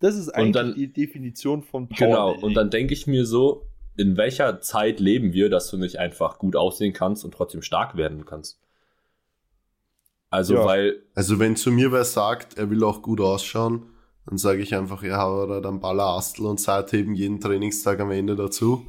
[0.00, 2.44] Das ist eigentlich dann- die Definition von Genau, Powerbuilding.
[2.44, 3.66] und dann denke ich mir so,
[3.98, 7.96] in welcher Zeit leben wir, dass du nicht einfach gut aussehen kannst und trotzdem stark
[7.96, 8.58] werden kannst?
[10.30, 10.64] Also, Ja.
[10.64, 13.82] weil, Also wenn zu mir wer sagt, er will auch gut ausschauen,
[14.26, 18.36] dann sage ich einfach, ja, aber dann Baller Astel und Seitheben jeden Trainingstag am Ende
[18.36, 18.86] dazu.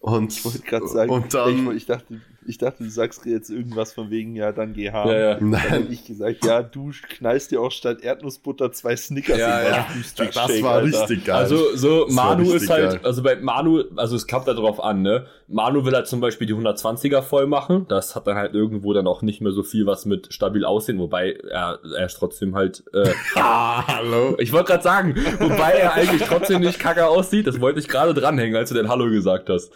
[0.00, 3.50] Und, Ich wollte gerade sagen, und dann, ich, ich, dachte, ich dachte, du sagst jetzt
[3.50, 5.10] irgendwas von wegen, ja, dann geh haben.
[5.10, 5.34] ja, ja.
[5.34, 9.60] Dann nein, hätte ich gesagt, ja, du knallst dir auch statt Erdnussbutter zwei Snickers Ja,
[9.60, 9.86] in ja.
[10.16, 11.02] das Shake, war Alter.
[11.02, 11.36] richtig geil.
[11.36, 13.00] Also so Das Manu ist halt, geil.
[13.04, 15.26] also bei Manu, also es kommt da drauf an, ne?
[15.48, 17.86] Manu will halt zum Beispiel die 120er voll machen.
[17.88, 20.98] Das hat dann halt irgendwo dann auch nicht mehr so viel was mit stabil aussehen,
[20.98, 22.82] wobei er, er ist trotzdem halt.
[22.94, 24.34] Äh, ah, hallo.
[24.38, 27.46] ich wollte gerade sagen, wobei er eigentlich trotzdem nicht kacke aussieht.
[27.46, 29.72] Das wollte ich gerade dranhängen, als du den Hallo gesagt hast.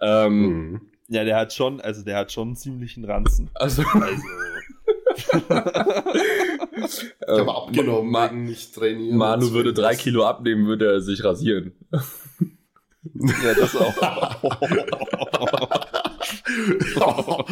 [0.00, 0.80] Ähm, Mhm.
[1.08, 3.48] Ja, der hat schon, also der hat schon einen ziemlichen Ranzen.
[3.54, 4.22] Also, Also,
[6.76, 9.16] Ich habe abgenommen, Ma nicht trainieren.
[9.16, 11.72] Manu würde drei Kilo abnehmen, würde er sich rasieren.
[11.92, 13.94] ja, das auch.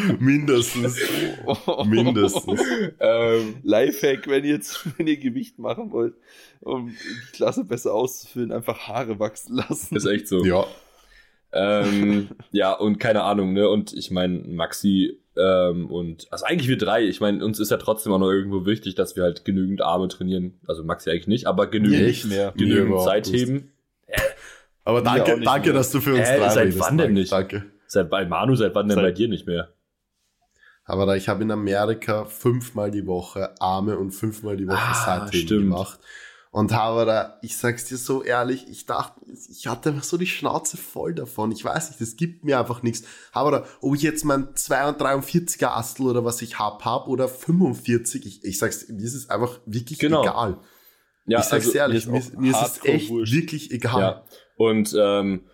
[0.18, 0.98] Mindestens.
[1.86, 2.61] Mindestens.
[3.00, 6.14] ähm, Lifehack, wenn ihr jetzt, wenn ihr Gewicht machen wollt,
[6.61, 9.96] um die Klasse besser auszufüllen, einfach Haare wachsen lassen.
[9.96, 10.44] ist echt so.
[10.44, 10.66] Ja.
[11.55, 13.68] Ähm, ja, und keine Ahnung, ne?
[13.68, 17.76] Und ich meine, Maxi ähm, und also eigentlich wir drei, ich meine, uns ist ja
[17.76, 20.55] trotzdem auch noch irgendwo wichtig, dass wir halt genügend Arme trainieren.
[20.66, 22.26] Also Maxi eigentlich nicht, aber genügend, Echt?
[22.26, 22.52] mehr.
[22.55, 23.40] Mir genügend überhaupt Zeit nicht.
[23.46, 23.72] heben.
[24.84, 25.78] Aber danke, nicht danke, mehr.
[25.78, 27.32] dass du für uns Äh, drei seit redest, wann denn nicht?
[27.32, 27.64] Danke.
[27.86, 29.70] Seit bei Manu, seit wann denn Seit- bei dir nicht mehr?
[30.84, 35.26] Aber da ich habe in Amerika fünfmal die Woche Arme und fünfmal die Woche Ah,
[35.32, 35.48] stimmt.
[35.48, 35.98] gemacht.
[36.55, 40.28] Und habe da, ich sag's dir so ehrlich, ich dachte, ich hatte einfach so die
[40.28, 41.50] Schnauze voll davon.
[41.50, 43.02] Ich weiß nicht, das gibt mir einfach nichts.
[43.32, 48.24] Aber da, ob ich jetzt mein 42er Astel oder was ich hab, hab oder 45,
[48.24, 50.22] ich, ich sag's, mir ist es einfach wirklich Genau.
[50.22, 50.59] egal.
[51.26, 53.32] Ja, ich sag's also, ehrlich, mir ist mir ist es echt wurscht.
[53.32, 54.00] wirklich egal.
[54.00, 54.24] Ja.
[54.57, 55.46] Und ähm,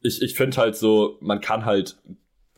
[0.00, 1.96] ich, ich finde halt so, man kann halt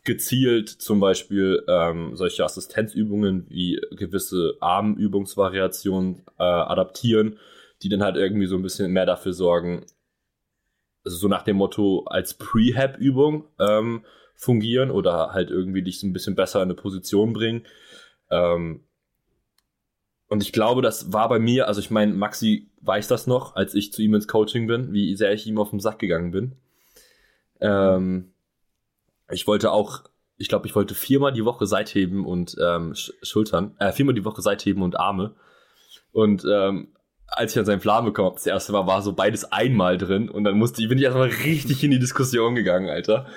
[0.03, 7.37] gezielt zum Beispiel ähm, solche Assistenzübungen wie gewisse Armübungsvariationen äh, adaptieren,
[7.83, 9.85] die dann halt irgendwie so ein bisschen mehr dafür sorgen,
[11.03, 14.05] also so nach dem Motto als Prehab-Übung ähm,
[14.35, 17.65] fungieren oder halt irgendwie dich so ein bisschen besser in eine Position bringen.
[18.31, 18.85] Ähm,
[20.27, 23.75] und ich glaube, das war bei mir, also ich meine, Maxi weiß das noch, als
[23.75, 26.55] ich zu ihm ins Coaching bin, wie sehr ich ihm auf den Sack gegangen bin.
[27.59, 28.33] Ähm,
[29.29, 30.03] ich wollte auch,
[30.37, 34.25] ich glaube, ich wollte viermal die Woche Seitheben und ähm, Sch Schultern, äh, viermal die
[34.25, 35.35] Woche Seitheben und Arme.
[36.11, 36.93] Und ähm,
[37.37, 40.29] als ich an seinen Plan bekommen habe, das erste Mal war so beides einmal drin
[40.29, 43.27] und dann musste ich, bin ich erstmal richtig in die Diskussion gegangen, Alter.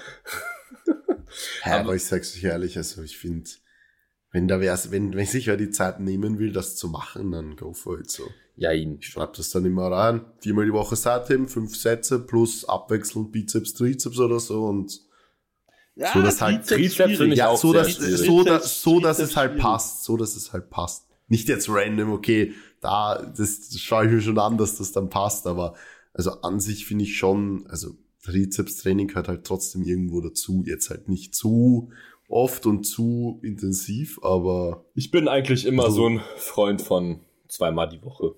[1.63, 3.51] Hä, aber ich sag's euch ehrlich, also ich finde,
[4.33, 7.57] wenn da wär's, wenn, wenn sich wer die Zeit nehmen will, das zu machen, dann
[7.57, 8.25] go for it so.
[8.57, 8.99] Ja, ihn.
[9.01, 10.25] Ich schreibe das dann immer rein.
[10.41, 14.99] Viermal die Woche Seitheben, fünf Sätze plus abwechselnd Bizeps, Trizeps oder so und
[15.95, 19.19] Ja, So, das halt Trizeps finde ich ja, auch so dass, so, dass, so, dass
[19.19, 21.07] es halt passt, so, dass es halt passt.
[21.29, 22.55] Nicht jetzt random, okay,
[22.87, 25.75] da, das, schaue ich mir schon an, dass das dann passt, aber
[26.13, 27.91] also an sich finde ich schon, also
[28.25, 31.91] Trizeps-Training gehört halt trotzdem irgendwo dazu, jetzt halt nicht zu
[32.29, 37.89] oft und zu intensiv, aber Ich bin eigentlich immer Also- so ein Freund von zweimal
[37.89, 38.35] die Woche.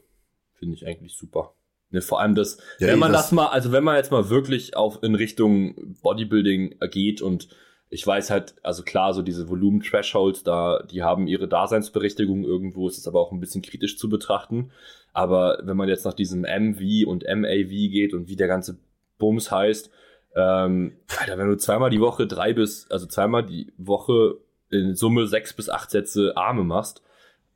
[0.59, 1.55] Finde ich eigentlich super.
[1.91, 4.29] Ne, vor allem das, Ja, wenn man das- das, mal, also wenn man jetzt mal
[4.29, 7.49] wirklich auf in Richtung Bodybuilding geht und
[7.91, 12.99] ich weiß halt, also klar, so diese Volumen-Thresholds, da, die haben ihre Daseinsberechtigung irgendwo, ist
[12.99, 14.70] es aber auch ein bisschen kritisch zu betrachten.
[15.14, 18.78] Aber wenn man jetzt nach diesem MV und MAV geht und wie der ganze
[19.18, 19.91] Bums heißt,
[20.36, 24.36] ähm, Alter, wenn du zweimal die Woche drei bis, also zweimal die Woche
[24.70, 27.03] in Summe sechs bis acht Sätze Arme machst,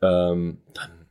[0.00, 1.06] ähm, dann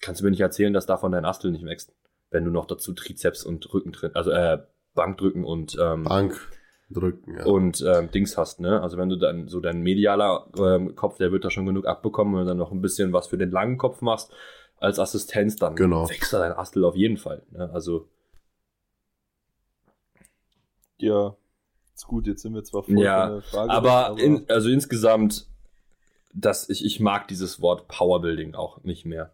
[0.00, 1.94] kannst du mir nicht erzählen, dass davon dein Astel nicht wächst.
[2.30, 4.58] Wenn du noch dazu Trizeps und Rücken drin, also äh,
[4.94, 6.48] Bankdrücken und ähm, Bank
[6.92, 7.44] drücken, ja.
[7.44, 8.80] und ähm, Dings hast, ne?
[8.82, 12.34] Also wenn du dann so dein medialer ähm, Kopf, der wird da schon genug abbekommen,
[12.34, 14.30] wenn du dann noch ein bisschen was für den langen Kopf machst
[14.78, 16.08] als Assistenz, dann Genau.
[16.08, 17.42] wächst da dein Astel auf jeden Fall.
[17.50, 17.70] Ne?
[17.72, 18.08] Also
[20.98, 21.36] Ja,
[21.94, 25.46] ist gut, jetzt sind wir zwar voll Ja, Frage aber, weg, in, also insgesamt,
[26.34, 29.32] dass ich, ich mag dieses Wort Powerbuilding auch nicht mehr.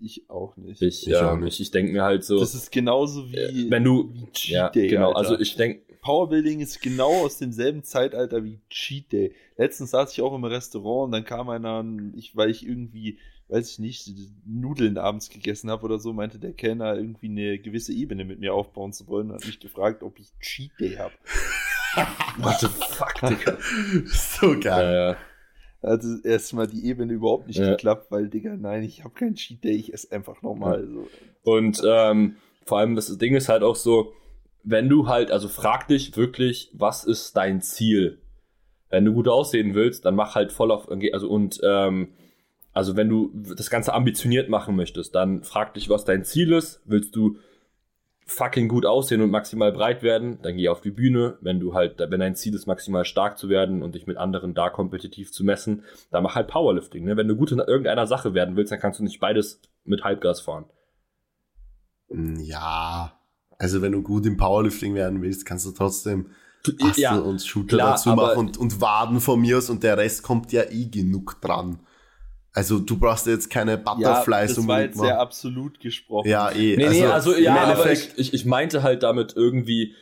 [0.00, 0.82] ich auch nicht.
[0.82, 1.54] Ich, Ich auch ähm, nicht.
[1.54, 4.68] ich, ich denke mir halt so, das ist genauso wie, äh, wenn du, wie ja,
[4.68, 5.18] genau, Alter.
[5.18, 9.34] also ich denke, Powerbuilding ist genau aus demselben Zeitalter wie Cheat Day.
[9.56, 11.82] Letztens saß ich auch im Restaurant und dann kam einer,
[12.14, 14.10] ich, weil ich irgendwie, weiß ich nicht,
[14.44, 18.52] Nudeln abends gegessen habe oder so, meinte der Kellner irgendwie eine gewisse Ebene mit mir
[18.52, 21.14] aufbauen zu wollen und hat mich gefragt, ob ich Cheat Day habe.
[22.38, 23.56] what the fuck, Digga.
[24.06, 24.84] so geil.
[24.94, 25.16] Ja, ja.
[25.80, 27.70] Also erstmal die Ebene überhaupt nicht Ja.
[27.70, 30.86] geklappt, weil, Digga, nein, ich habe keinen Cheat Day, ich esse einfach normal.
[30.86, 31.08] So.
[31.50, 32.36] Und ähm,
[32.66, 34.12] vor allem das Ding ist halt auch so,
[34.64, 38.18] wenn du halt, also frag dich wirklich, was ist dein Ziel?
[38.90, 42.08] Wenn du gut aussehen willst, dann mach halt voll auf, also und ähm,
[42.72, 46.82] also wenn du das Ganze ambitioniert machen möchtest, dann frag dich, was dein Ziel ist.
[46.84, 47.38] Willst du
[48.26, 51.36] fucking gut aussehen und maximal breit werden, dann geh auf die Bühne.
[51.40, 54.54] Wenn du halt, wenn dein Ziel ist, maximal stark zu werden und dich mit anderen
[54.54, 57.04] da kompetitiv zu messen, dann mach halt Powerlifting.
[57.04, 57.16] Ne?
[57.16, 60.40] Wenn du gut in irgendeiner Sache werden willst, dann kannst du nicht beides mit Halbgas
[60.40, 60.64] fahren.
[62.08, 63.18] Ja,
[63.64, 66.26] also wenn du gut im Powerlifting werden willst, kannst du trotzdem
[66.78, 69.96] Bastel ja, und Shooter klar, dazu machen und, und Waden von mir aus und der
[69.96, 71.78] Rest kommt ja eh genug dran.
[72.52, 76.28] Also du brauchst jetzt keine Butterflies ja, das war jetzt sehr absolut gesprochen.
[76.28, 76.76] Ja, eh.
[76.76, 79.94] Nee, also, nee, also ja, aber ich, ich, ich meinte halt damit irgendwie,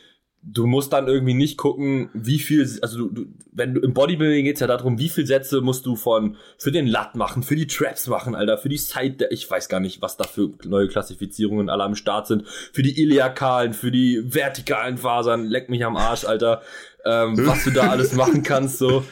[0.45, 4.43] du musst dann irgendwie nicht gucken, wie viel, also du, du, wenn du im Bodybuilding
[4.43, 7.67] geht's ja darum, wie viel Sätze musst du von für den Lat machen, für die
[7.67, 11.69] Traps machen, Alter, für die Side, ich weiß gar nicht, was da für neue Klassifizierungen
[11.69, 16.25] alle am Start sind, für die iliakalen, für die vertikalen Fasern, leck mich am Arsch,
[16.25, 16.61] Alter,
[17.05, 19.05] ähm, was du da alles machen kannst, so.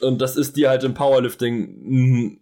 [0.00, 2.36] Und das ist dir halt im Powerlifting mh,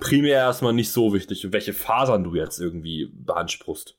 [0.00, 3.96] primär erstmal nicht so wichtig, welche Fasern du jetzt irgendwie beanspruchst.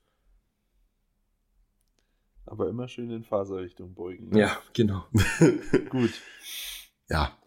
[2.49, 4.29] Aber immer schön in Faserrichtung beugen.
[4.29, 4.39] Ne?
[4.39, 5.05] Ja, genau.
[5.89, 6.11] Gut.
[7.07, 7.37] Ja.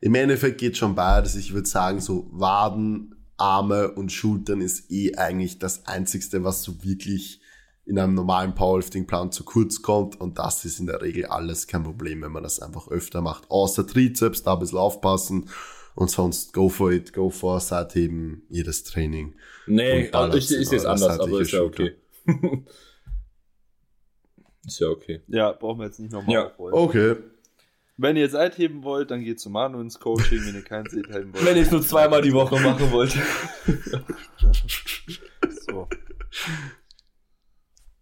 [0.00, 1.34] Im Endeffekt geht schon beides.
[1.34, 6.84] Ich würde sagen, so Waden, Arme und Schultern ist eh eigentlich das Einzigste, was so
[6.84, 7.40] wirklich
[7.84, 10.20] in einem normalen Powerlifting-Plan zu kurz kommt.
[10.20, 13.50] Und das ist in der Regel alles kein Problem, wenn man das einfach öfter macht.
[13.50, 15.48] Außer Trizeps, da ein bisschen aufpassen.
[15.94, 19.34] Und sonst go for it, go for Seitheben, jedes Training.
[19.66, 21.96] Nee, sehe es anders, aber ist ja okay.
[24.66, 25.22] Ist ja okay.
[25.28, 26.46] Ja, brauchen wir jetzt nicht nochmal ja.
[26.46, 26.74] aufrollen.
[26.74, 27.16] Okay.
[27.96, 31.06] Wenn ihr Zeit heben wollt, dann geht zu Manu ins Coaching, wenn ihr kein Zeit
[31.08, 31.44] heben wollt.
[31.44, 33.18] Wenn ich es nur zweimal die Woche machen wollte.
[35.66, 35.88] so.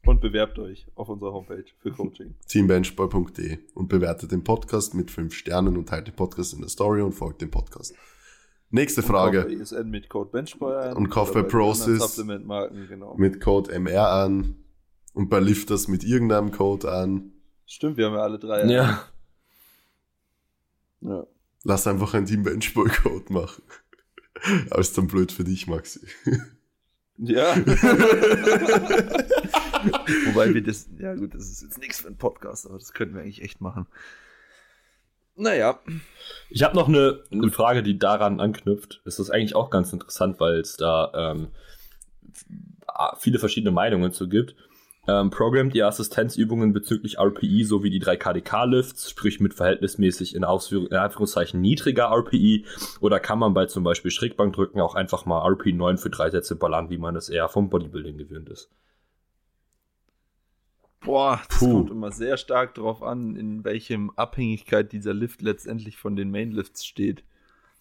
[0.06, 2.34] Und bewerbt euch auf unserer Homepage für Coaching.
[2.48, 7.02] Teambenchball.de und bewertet den Podcast mit 5 Sternen und teilt den Podcast in der Story
[7.02, 7.94] und folgt dem Podcast.
[8.70, 9.46] Nächste Frage.
[9.46, 10.96] Und ESN mit Code Benchball an.
[10.96, 13.14] Und kauft bei Process genau.
[13.16, 14.56] mit Code MR an.
[15.12, 17.32] Und bei Lifters mit irgendeinem Code an.
[17.66, 18.64] Stimmt, wir haben ja alle drei.
[18.66, 19.04] Ja.
[21.00, 21.26] ja.
[21.64, 23.62] Lass einfach einen Team Benchball Code machen.
[24.70, 26.00] Aber ist dann blöd für dich, Maxi.
[27.18, 27.54] Ja.
[30.26, 33.14] Wobei wir das, ja gut, das ist jetzt nichts für einen Podcast, aber das könnten
[33.14, 33.86] wir eigentlich echt machen.
[35.36, 35.80] Naja.
[36.48, 39.02] Ich habe noch eine, eine Frage, die daran anknüpft.
[39.04, 41.48] Das ist eigentlich auch ganz interessant, weil es da ähm,
[43.18, 44.54] viele verschiedene Meinungen zu gibt.
[45.08, 50.88] Ähm, programmt ihr Assistenzübungen bezüglich RPI sowie die 3 KDK-Lifts, sprich mit verhältnismäßig in, Ausführung,
[50.88, 52.66] in Anführungszeichen niedriger RPI,
[53.00, 56.54] oder kann man bei zum Beispiel Schrägbankdrücken auch einfach mal RPI 9 für drei Sätze
[56.54, 58.70] ballern, wie man das eher vom Bodybuilding gewöhnt ist?
[61.00, 61.72] Boah, das Puh.
[61.72, 66.84] kommt immer sehr stark darauf an, in welchem Abhängigkeit dieser Lift letztendlich von den Mainlifts
[66.84, 67.24] steht.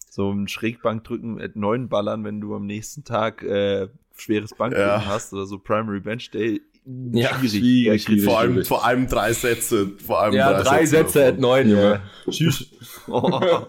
[0.08, 5.06] So ein Schrägbankdrücken at 9 ballern, wenn du am nächsten Tag äh, schweres Bankdrücken ja.
[5.06, 7.50] hast oder so Primary Bench Day, ja, schwierig.
[7.50, 9.92] schwierig, schwierig vor, allem, vor allem drei Sätze.
[10.04, 12.02] Vor allem ja, drei, drei Sätze, Sätze at neun, Junge.
[12.28, 12.66] Tschüss.
[13.08, 13.66] oh.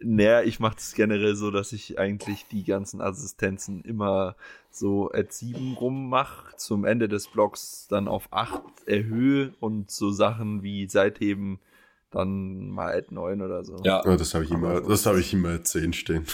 [0.00, 4.36] Naja, ich mache das generell so, dass ich eigentlich die ganzen Assistenzen immer
[4.70, 10.62] so at 7 rummache, zum Ende des Blocks dann auf 8 erhöhe und so Sachen
[10.62, 11.60] wie Seitheben
[12.10, 13.76] dann mal at 9 oder so.
[13.84, 16.26] Ja, ja das habe ich immer, das habe ich immer at 10 stehen.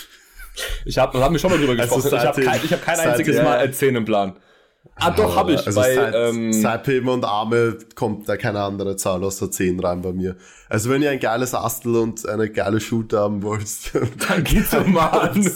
[0.85, 2.19] Ich habe, haben wir schon mal drüber also gesprochen.
[2.19, 4.37] Also ich habe kein, hab kein einziges Mal at 10 im Plan.
[4.97, 5.67] Ah, doch, habe ich.
[5.67, 10.03] Also bei, Seit, ähm, Seitheben und Arme kommt da keine andere Zahl außer 10 rein
[10.03, 10.37] bei mir.
[10.69, 13.93] Also wenn ihr ein geiles Astel und eine geile Shooter haben wollt,
[14.29, 15.41] dann geht's doch mal an.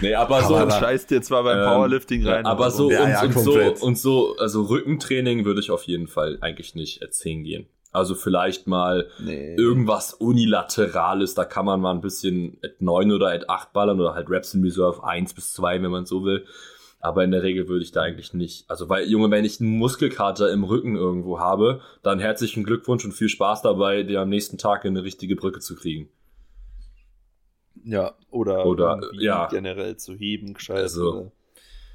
[0.00, 0.56] nee, aber so.
[0.56, 2.46] Aber scheißt dir zwar beim ähm, Powerlifting rein.
[2.46, 6.06] Aber so, ja, und, ja, und so, und so, also Rückentraining würde ich auf jeden
[6.06, 7.66] Fall eigentlich nicht erzählen gehen.
[7.92, 9.56] Also vielleicht mal nee.
[9.56, 14.14] irgendwas Unilaterales, da kann man mal ein bisschen at 9 oder at 8 ballern oder
[14.14, 16.46] halt Reps in Reserve 1 bis 2, wenn man so will.
[17.02, 18.68] Aber in der Regel würde ich da eigentlich nicht.
[18.68, 23.12] Also, weil, Junge, wenn ich einen Muskelkater im Rücken irgendwo habe, dann herzlichen Glückwunsch und
[23.12, 26.10] viel Spaß dabei, dir am nächsten Tag in eine richtige Brücke zu kriegen.
[27.82, 29.48] Ja, oder, oder ja.
[29.48, 30.76] generell zu heben, gescheit.
[30.76, 31.32] Also,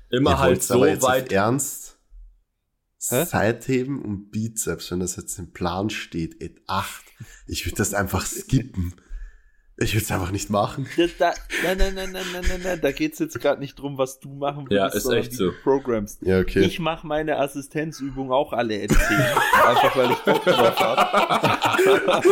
[0.09, 1.31] immer Ihr halt so weit.
[1.31, 1.99] Ernst?
[3.07, 3.23] Hä?
[3.25, 7.03] Seitheben und Bizeps, wenn das jetzt im Plan steht, et 8.
[7.45, 8.95] Ich würde das einfach skippen.
[9.77, 10.87] Ich will es einfach nicht machen.
[10.95, 13.97] Das, da, nein, nein, nein, nein, nein, nein, nein, da geht's jetzt gerade nicht drum,
[13.97, 15.45] was du machen Ja, willst, ist sondern echt wie so.
[15.51, 16.21] du programmst.
[16.21, 16.61] Ja, okay.
[16.61, 19.25] Ich mache meine Assistenzübung auch alle erzählen.
[19.67, 22.25] einfach weil ich Bock drauf habe.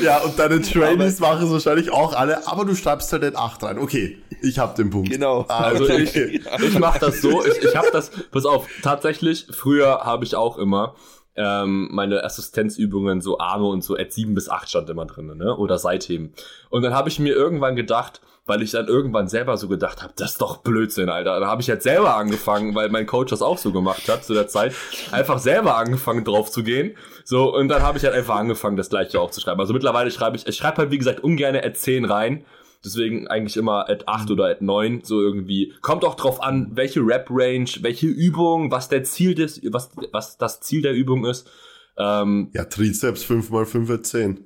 [0.02, 3.62] ja, und deine Trainees machen es wahrscheinlich auch alle, aber du schreibst halt den 8
[3.64, 3.78] rein.
[3.78, 5.10] Okay, ich hab den Punkt.
[5.10, 5.44] Genau.
[5.48, 10.00] Ah, Also ich, ich mache das so, ich, ich habe das, pass auf, tatsächlich, früher
[10.04, 10.94] habe ich auch immer
[11.36, 15.56] ähm, meine Assistenzübungen, so Arme und so, at 7 bis 8 stand immer drin, ne?
[15.56, 16.32] Oder Seitheben.
[16.70, 20.12] Und dann habe ich mir irgendwann gedacht, weil ich dann irgendwann selber so gedacht habe,
[20.16, 21.40] das ist doch Blödsinn, Alter.
[21.40, 24.34] Da habe ich jetzt selber angefangen, weil mein Coach das auch so gemacht hat zu
[24.34, 24.72] der Zeit,
[25.10, 26.96] einfach selber angefangen drauf zu gehen.
[27.24, 29.60] So, und dann habe ich halt einfach angefangen, das gleiche auch zu schreiben.
[29.60, 32.44] Also mittlerweile schreibe ich, ich schreibe halt, wie gesagt, ungern at 10 rein.
[32.86, 35.74] Deswegen eigentlich immer at 8 oder at 9, so irgendwie.
[35.82, 40.60] Kommt auch drauf an, welche Rap-Range, welche Übung, was der Ziel des, was, was das
[40.60, 41.50] Ziel der Übung ist.
[41.98, 44.44] Ähm, Ja, Trizeps 5x5 10.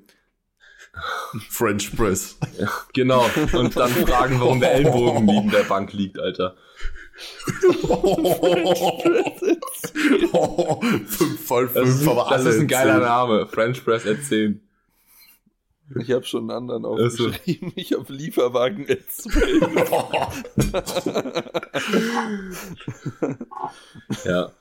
[1.50, 2.36] French Press.
[2.94, 3.24] genau.
[3.52, 6.56] Und dann fragen, warum der Ellbogen neben der Bank liegt, Alter.
[11.06, 13.02] 5 voll Das 5, ist, aber das alle ist ein geiler 10.
[13.02, 13.46] Name.
[13.46, 14.60] French Press at 10.
[15.98, 17.72] Ich habe schon einen anderen aufgeschrieben.
[17.74, 20.60] Ich habe Lieferwagen 12.
[24.24, 24.52] Ja.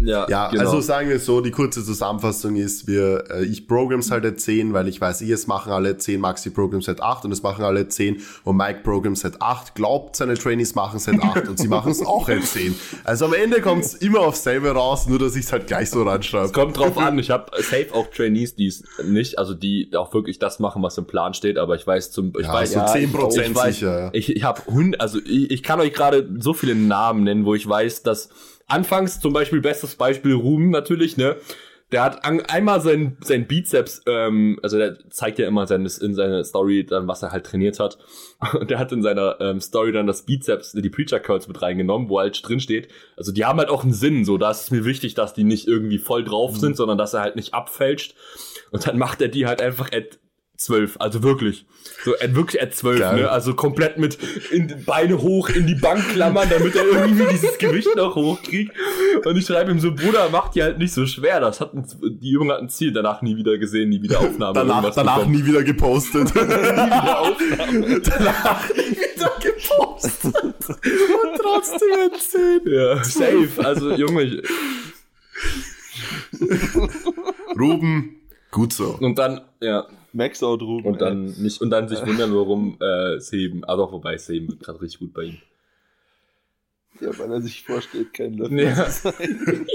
[0.00, 0.62] Ja, Ja, genau.
[0.64, 4.72] also sagen wir so, die kurze Zusammenfassung ist, wir, äh, ich programs halt at 10,
[4.72, 7.64] weil ich weiß, ich, es machen alle 10, Maxi programs at 8 und es machen
[7.64, 11.58] alle 10 und Mike programs at 8, glaubt seine Trainees machen es at 8 und
[11.58, 12.74] sie machen es auch at 10.
[13.04, 15.90] Also am Ende kommt es immer aufs selbe raus, nur dass ich es halt gleich
[15.90, 16.52] so Es reinschreibe.
[16.52, 17.18] kommt drauf an.
[17.20, 20.98] Ich habe safe auch Trainees, die es nicht, also die auch wirklich das machen, was
[20.98, 21.58] im Plan steht.
[21.58, 24.10] Aber ich weiß zum, ich Ja, weiß so ja, 10% ich sicher.
[24.12, 24.62] Ich, ich habe
[24.98, 28.30] also ich, ich kann euch gerade so viele Namen nennen, wo ich weiß, dass
[28.72, 31.36] anfangs zum Beispiel bestes Beispiel Ruben natürlich, ne?
[31.90, 36.14] Der hat an, einmal sein, sein Bizeps, ähm, also der zeigt ja immer seines, in
[36.14, 37.98] seiner Story dann, was er halt trainiert hat.
[38.58, 42.08] Und der hat in seiner ähm, Story dann das Bizeps, die Preacher Curls mit reingenommen,
[42.08, 42.88] wo halt drin steht.
[43.18, 45.44] Also die haben halt auch einen Sinn, so da ist es mir wichtig, dass die
[45.44, 48.14] nicht irgendwie voll drauf sind, sondern dass er halt nicht abfälscht.
[48.70, 50.18] Und dann macht er die halt einfach at
[50.56, 51.66] 12, also wirklich.
[52.04, 53.16] So, at, wirklich at 12, Geil.
[53.22, 53.30] ne?
[53.30, 54.18] Also komplett mit
[54.52, 58.72] in, Beine hoch in die Bank klammern, damit er irgendwie dieses Gewicht noch hochkriegt.
[59.24, 61.40] Und ich schreibe ihm so, Bruder, mach die halt nicht so schwer.
[61.40, 64.54] Das hat ein, die Übung hat ein Ziel, danach nie wieder gesehen, nie wieder Aufnahme.
[64.54, 65.34] Danach, danach bekommen.
[65.36, 66.32] nie wieder gepostet.
[66.34, 68.00] wieder Aufnahme.
[68.00, 70.34] danach nie wieder gepostet.
[70.34, 72.60] Und trotzdem at 10.
[72.66, 73.48] Ja, safe.
[73.64, 74.42] Also, Junge, ich,
[77.58, 78.16] Ruben,
[78.50, 78.96] gut so.
[79.00, 80.86] und dann, ja, Maxout Ruben.
[80.88, 84.80] und dann nicht, und dann sich wundern, warum äh, Seben, also wobei Seben wird gerade
[84.80, 85.38] richtig gut bei ihm.
[87.00, 88.84] Ja, weil er sich vorstellt, kein Löffel Ja.
[88.90, 89.66] zu sein.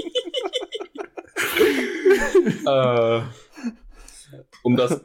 [2.66, 3.20] äh,
[4.62, 5.00] um das,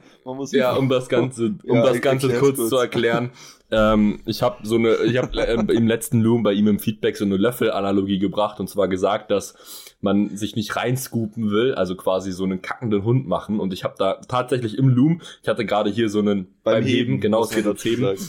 [0.51, 2.69] ja, um das Ganze, um Ja, das Ganze kurz, kurz.
[2.69, 3.31] zu erklären.
[3.73, 7.17] Ähm, ich habe so eine, ich habe äh, im letzten Loom bei ihm im Feedback
[7.17, 9.55] so eine Löffel-Analogie gebracht und zwar gesagt, dass
[10.01, 13.59] man sich nicht reinscoopen will, also quasi so einen kackenden Hund machen.
[13.59, 17.19] Und ich habe da tatsächlich im Loom, ich hatte gerade hier so einen beim, Heben,
[17.19, 18.19] genau, muss es geht ums Heben, sagen.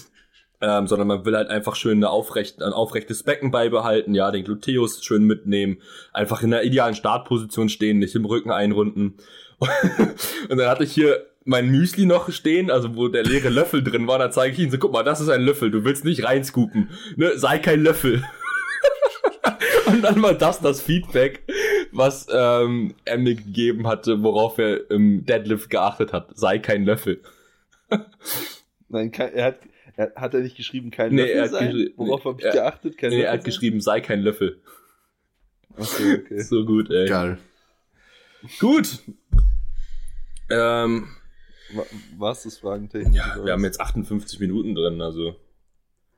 [0.60, 4.44] Ähm, sondern man will halt einfach schön eine aufrecht, ein aufrechtes Becken beibehalten, ja, den
[4.44, 5.78] Gluteus schön mitnehmen,
[6.12, 9.16] einfach in der idealen Startposition stehen, nicht im Rücken einrunden.
[10.48, 14.06] Und dann hatte ich hier mein Müsli noch stehen, also wo der leere Löffel drin
[14.06, 16.24] war, da zeige ich ihm so, guck mal, das ist ein Löffel, du willst nicht
[16.24, 18.24] reinscoopen, ne, sei kein Löffel.
[19.86, 21.42] Und dann war das das Feedback,
[21.92, 27.20] was ähm, er mir gegeben hatte, worauf er im Deadlift geachtet hat, sei kein Löffel.
[28.88, 29.58] Nein, er hat,
[29.96, 31.90] er, hat er nicht geschrieben, kein Nee, Löffel er sein?
[31.96, 32.98] Worauf habe ich er- geachtet?
[32.98, 33.44] Kein Nee, Löffel er hat sein?
[33.50, 34.60] geschrieben, sei kein Löffel.
[35.76, 36.38] Okay, okay.
[36.42, 37.08] So gut, ey.
[37.08, 37.38] Geil.
[38.60, 38.98] Gut.
[40.50, 41.08] Ähm,
[41.72, 41.86] Wa-
[42.18, 43.14] Was das Fragentechnik?
[43.16, 45.34] ja, wir haben jetzt 58 Minuten drin, also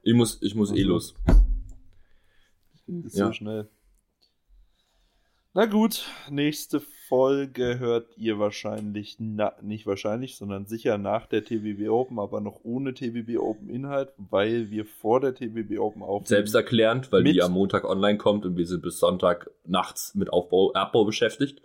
[0.03, 0.89] ich muss, ich muss eh Also.
[0.89, 1.14] los.
[2.87, 3.27] Das ist Ja.
[3.27, 3.68] so schnell.
[5.55, 11.89] Na gut, nächste Folge hört ihr wahrscheinlich, na, nicht wahrscheinlich, sondern sicher nach der TBB
[11.89, 16.27] Open, aber noch ohne TBB Open Inhalt, weil wir vor der TBB Open aufnehmen.
[16.27, 20.73] Selbsterklärend, weil die am Montag online kommt und wir sind bis Sonntag nachts mit Aufbau,
[20.73, 21.63] Abbau beschäftigt.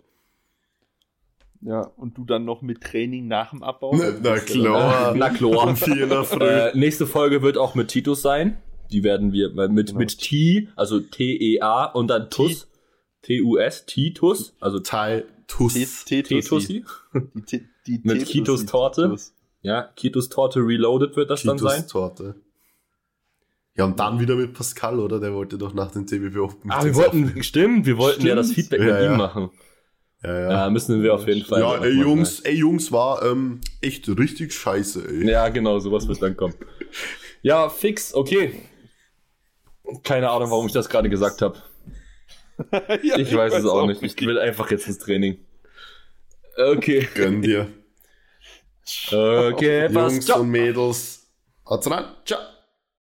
[1.60, 3.94] Ja, und du dann noch mit Training nach dem Abbau.
[3.94, 5.14] Na, na klar.
[5.16, 5.68] Na klar.
[5.68, 6.42] Um vier in der Früh.
[6.44, 8.58] Äh, nächste Folge wird auch mit Titus sein.
[8.90, 9.98] Die werden wir äh, mit, Genau.
[10.00, 12.68] mit T, also T-E-A und dann TUS.
[13.22, 15.74] T-U-S, Titus, also Tai Tuss.
[16.04, 16.84] T-Tussi.
[17.34, 18.24] Die, T- die Mit.
[18.26, 19.02] Kitos Torte.
[19.04, 19.34] Titus.
[19.62, 21.86] Ja, Kitus Torte Reloaded wird das dann sein.
[21.86, 22.34] Torte.
[23.76, 25.18] Ja, und dann wieder mit Pascal, oder?
[25.20, 26.70] Der wollte doch nach dem TBB Open.
[26.70, 28.52] Ah, wir wollten, stimmt, wir wollten ja das.
[28.52, 29.50] Feedback mit ihm machen.
[30.22, 30.70] Ja, Ja, ja.
[30.70, 31.60] müssen wir auf jeden Fall.
[31.60, 35.30] Ja, ey machen, Jungs, ey Jungs, war ähm, echt richtig scheiße, ey.
[35.30, 36.54] Ja, genau, sowas wird dann kommen.
[37.42, 38.60] Ja, fix, okay.
[40.04, 41.56] Keine Ahnung, warum ich das gerade gesagt habe.
[43.02, 44.02] Ja, Ich, weiß es auch nicht.
[44.02, 45.38] Ich will einfach jetzt ins Training.
[46.56, 47.08] Okay.
[47.14, 47.68] Gönn dir.
[49.10, 50.28] Okay, passt.
[50.28, 51.26] Jungs und Mädels.
[51.66, 52.04] Haut's rein.
[52.24, 52.38] Ciao.